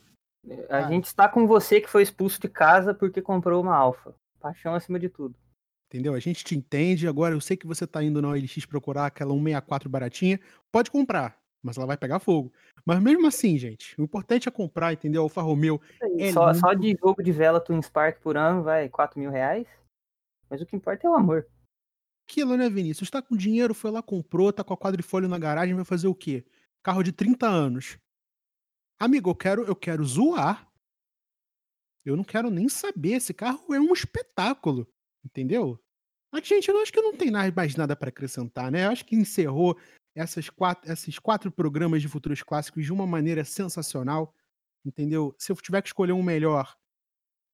isso. 0.48 0.66
A 0.70 0.78
Ah. 0.78 0.88
gente 0.88 1.04
está 1.04 1.28
com 1.28 1.46
você 1.46 1.80
que 1.80 1.88
foi 1.90 2.02
expulso 2.02 2.40
de 2.40 2.48
casa 2.48 2.94
porque 2.94 3.20
comprou 3.20 3.60
uma 3.62 3.74
Alfa. 3.74 4.14
Paixão 4.38 4.74
acima 4.74 4.98
de 4.98 5.08
tudo. 5.10 5.34
Entendeu? 5.90 6.14
A 6.14 6.20
gente 6.20 6.44
te 6.44 6.56
entende. 6.56 7.08
Agora, 7.08 7.34
eu 7.34 7.40
sei 7.40 7.56
que 7.56 7.66
você 7.66 7.84
tá 7.84 8.00
indo 8.00 8.22
na 8.22 8.28
OLX 8.28 8.64
procurar 8.64 9.06
aquela 9.06 9.32
164 9.32 9.90
baratinha. 9.90 10.38
Pode 10.70 10.88
comprar, 10.88 11.36
mas 11.60 11.76
ela 11.76 11.86
vai 11.86 11.96
pegar 11.96 12.20
fogo. 12.20 12.52
Mas 12.86 13.02
mesmo 13.02 13.26
assim, 13.26 13.58
gente, 13.58 14.00
o 14.00 14.04
importante 14.04 14.48
é 14.48 14.52
comprar, 14.52 14.92
entendeu? 14.92 15.22
Alfa 15.22 15.42
Romeo. 15.42 15.80
É 16.16 16.30
só, 16.32 16.46
lindo. 16.46 16.60
só 16.60 16.74
de 16.74 16.96
jogo 16.96 17.20
de 17.24 17.32
vela 17.32 17.60
Twin 17.60 17.82
Spark 17.82 18.20
por 18.20 18.36
ano 18.36 18.62
vai 18.62 18.88
4 18.88 19.18
mil 19.18 19.32
reais. 19.32 19.66
Mas 20.48 20.60
o 20.60 20.66
que 20.66 20.76
importa 20.76 21.08
é 21.08 21.10
o 21.10 21.14
amor. 21.14 21.44
Aquilo, 22.28 22.56
né, 22.56 22.70
Vinícius? 22.70 23.10
Tá 23.10 23.20
com 23.20 23.36
dinheiro, 23.36 23.74
foi 23.74 23.90
lá, 23.90 24.00
comprou, 24.00 24.52
tá 24.52 24.62
com 24.62 24.72
a 24.72 24.78
quadrifólio 24.78 25.28
na 25.28 25.40
garagem, 25.40 25.74
vai 25.74 25.84
fazer 25.84 26.06
o 26.06 26.14
quê? 26.14 26.44
Carro 26.84 27.02
de 27.02 27.10
30 27.10 27.48
anos. 27.48 27.98
Amigo, 28.96 29.30
eu 29.30 29.34
quero, 29.34 29.64
eu 29.64 29.74
quero 29.74 30.04
zoar. 30.04 30.70
Eu 32.04 32.16
não 32.16 32.22
quero 32.22 32.48
nem 32.48 32.68
saber. 32.68 33.14
Esse 33.14 33.34
carro 33.34 33.74
é 33.74 33.80
um 33.80 33.92
espetáculo. 33.92 34.86
Entendeu? 35.24 35.78
Mas, 36.32 36.46
gente, 36.46 36.68
eu 36.68 36.80
acho 36.80 36.92
que 36.92 37.00
não 37.00 37.16
tem 37.16 37.30
mais 37.30 37.74
nada 37.74 37.96
para 37.96 38.08
acrescentar, 38.08 38.70
né? 38.70 38.86
Eu 38.86 38.90
acho 38.90 39.04
que 39.04 39.16
encerrou 39.16 39.76
essas 40.14 40.48
quatro, 40.48 40.90
esses 40.90 41.18
quatro 41.18 41.50
programas 41.50 42.02
de 42.02 42.08
futuros 42.08 42.42
clássicos 42.42 42.84
de 42.84 42.92
uma 42.92 43.06
maneira 43.06 43.44
sensacional. 43.44 44.34
Entendeu? 44.84 45.34
Se 45.38 45.52
eu 45.52 45.56
tiver 45.56 45.82
que 45.82 45.88
escolher 45.88 46.12
um 46.12 46.22
melhor, 46.22 46.74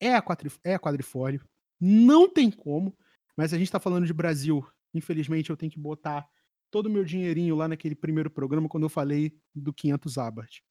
é 0.00 0.14
a, 0.14 0.22
quadri, 0.22 0.50
é 0.62 0.74
a 0.74 0.78
quadrifólio. 0.78 1.44
Não 1.80 2.28
tem 2.28 2.50
como. 2.50 2.96
Mas 3.36 3.52
a 3.52 3.58
gente 3.58 3.70
tá 3.70 3.80
falando 3.80 4.06
de 4.06 4.14
Brasil. 4.14 4.66
Infelizmente, 4.94 5.50
eu 5.50 5.56
tenho 5.56 5.72
que 5.72 5.78
botar 5.78 6.26
todo 6.70 6.86
o 6.86 6.90
meu 6.90 7.04
dinheirinho 7.04 7.54
lá 7.54 7.68
naquele 7.68 7.94
primeiro 7.94 8.30
programa 8.30 8.68
quando 8.68 8.84
eu 8.84 8.88
falei 8.88 9.38
do 9.54 9.72
500 9.72 10.18
Abarth. 10.18 10.62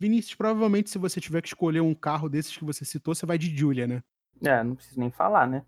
Vinícius, 0.00 0.34
provavelmente 0.34 0.90
se 0.90 0.98
você 0.98 1.20
tiver 1.20 1.40
que 1.42 1.48
escolher 1.48 1.80
um 1.80 1.94
carro 1.94 2.28
desses 2.28 2.56
que 2.56 2.64
você 2.64 2.84
citou, 2.84 3.14
você 3.14 3.24
vai 3.24 3.38
de 3.38 3.56
Julia, 3.56 3.86
né? 3.86 4.02
É, 4.44 4.62
não 4.64 4.74
preciso 4.74 4.98
nem 4.98 5.10
falar, 5.10 5.46
né? 5.46 5.64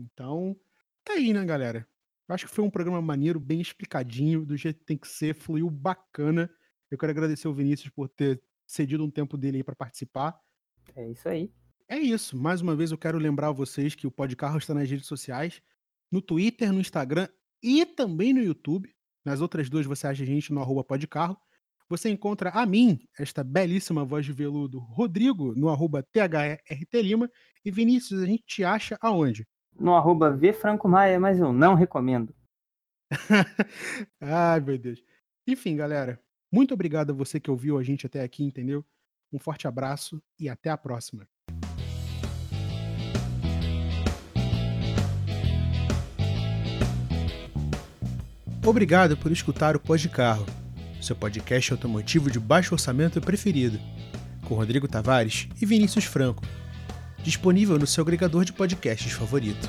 Então, 0.00 0.56
tá 1.04 1.14
aí, 1.14 1.32
né, 1.32 1.44
galera? 1.44 1.86
Acho 2.28 2.46
que 2.46 2.54
foi 2.54 2.64
um 2.64 2.70
programa 2.70 3.02
maneiro, 3.02 3.40
bem 3.40 3.60
explicadinho, 3.60 4.46
do 4.46 4.56
jeito 4.56 4.78
que 4.78 4.84
tem 4.84 4.96
que 4.96 5.08
ser, 5.08 5.34
fluiu 5.34 5.68
bacana. 5.68 6.48
Eu 6.90 6.96
quero 6.96 7.10
agradecer 7.10 7.48
o 7.48 7.54
Vinícius 7.54 7.90
por 7.90 8.08
ter 8.08 8.40
cedido 8.66 9.04
um 9.04 9.10
tempo 9.10 9.36
dele 9.36 9.58
aí 9.58 9.64
pra 9.64 9.74
participar. 9.74 10.38
É 10.94 11.08
isso 11.10 11.28
aí. 11.28 11.52
É 11.88 11.98
isso. 11.98 12.36
Mais 12.36 12.60
uma 12.60 12.76
vez 12.76 12.92
eu 12.92 12.98
quero 12.98 13.18
lembrar 13.18 13.50
vocês 13.50 13.96
que 13.96 14.06
o 14.06 14.12
Podcarro 14.12 14.58
está 14.58 14.72
nas 14.72 14.88
redes 14.88 15.06
sociais, 15.06 15.60
no 16.10 16.22
Twitter, 16.22 16.72
no 16.72 16.80
Instagram 16.80 17.28
e 17.60 17.84
também 17.84 18.32
no 18.32 18.40
YouTube. 18.40 18.94
Nas 19.24 19.40
outras 19.40 19.68
duas 19.68 19.86
você 19.86 20.06
acha 20.06 20.22
a 20.22 20.26
gente 20.26 20.52
no 20.52 20.60
arroba 20.60 20.84
Podcarro. 20.84 21.36
Você 21.88 22.08
encontra 22.08 22.50
a 22.50 22.64
mim, 22.64 23.00
esta 23.18 23.42
belíssima 23.42 24.04
voz 24.04 24.24
de 24.24 24.32
veludo, 24.32 24.78
Rodrigo, 24.78 25.52
no 25.56 25.68
arroba 25.68 26.00
THRT 26.00 27.02
Lima. 27.02 27.28
E 27.64 27.70
Vinícius, 27.72 28.22
a 28.22 28.26
gente 28.26 28.44
te 28.46 28.62
acha 28.62 28.96
aonde? 29.00 29.44
No 29.78 29.94
arroba 29.94 30.30
V 30.30 30.52
Franco 30.52 30.88
Maia, 30.88 31.18
mas 31.18 31.38
eu 31.38 31.52
não 31.52 31.74
recomendo. 31.74 32.34
Ai, 34.20 34.60
meu 34.60 34.78
Deus. 34.78 35.02
Enfim, 35.46 35.76
galera, 35.76 36.20
muito 36.52 36.74
obrigado 36.74 37.10
a 37.10 37.14
você 37.14 37.40
que 37.40 37.50
ouviu 37.50 37.78
a 37.78 37.82
gente 37.82 38.06
até 38.06 38.22
aqui, 38.22 38.44
entendeu? 38.44 38.84
Um 39.32 39.38
forte 39.38 39.66
abraço 39.66 40.22
e 40.38 40.48
até 40.48 40.70
a 40.70 40.76
próxima. 40.76 41.26
Obrigado 48.66 49.16
por 49.16 49.32
escutar 49.32 49.74
o 49.74 49.80
Pod 49.80 50.08
Carro, 50.10 50.44
seu 51.00 51.16
podcast 51.16 51.72
automotivo 51.72 52.30
de 52.30 52.38
baixo 52.38 52.74
orçamento 52.74 53.20
preferido, 53.20 53.80
com 54.46 54.54
Rodrigo 54.54 54.86
Tavares 54.86 55.48
e 55.60 55.64
Vinícius 55.64 56.04
Franco. 56.04 56.42
Disponível 57.22 57.78
no 57.78 57.86
seu 57.86 58.02
agregador 58.02 58.44
de 58.44 58.52
podcasts 58.52 59.12
favorito. 59.12 59.68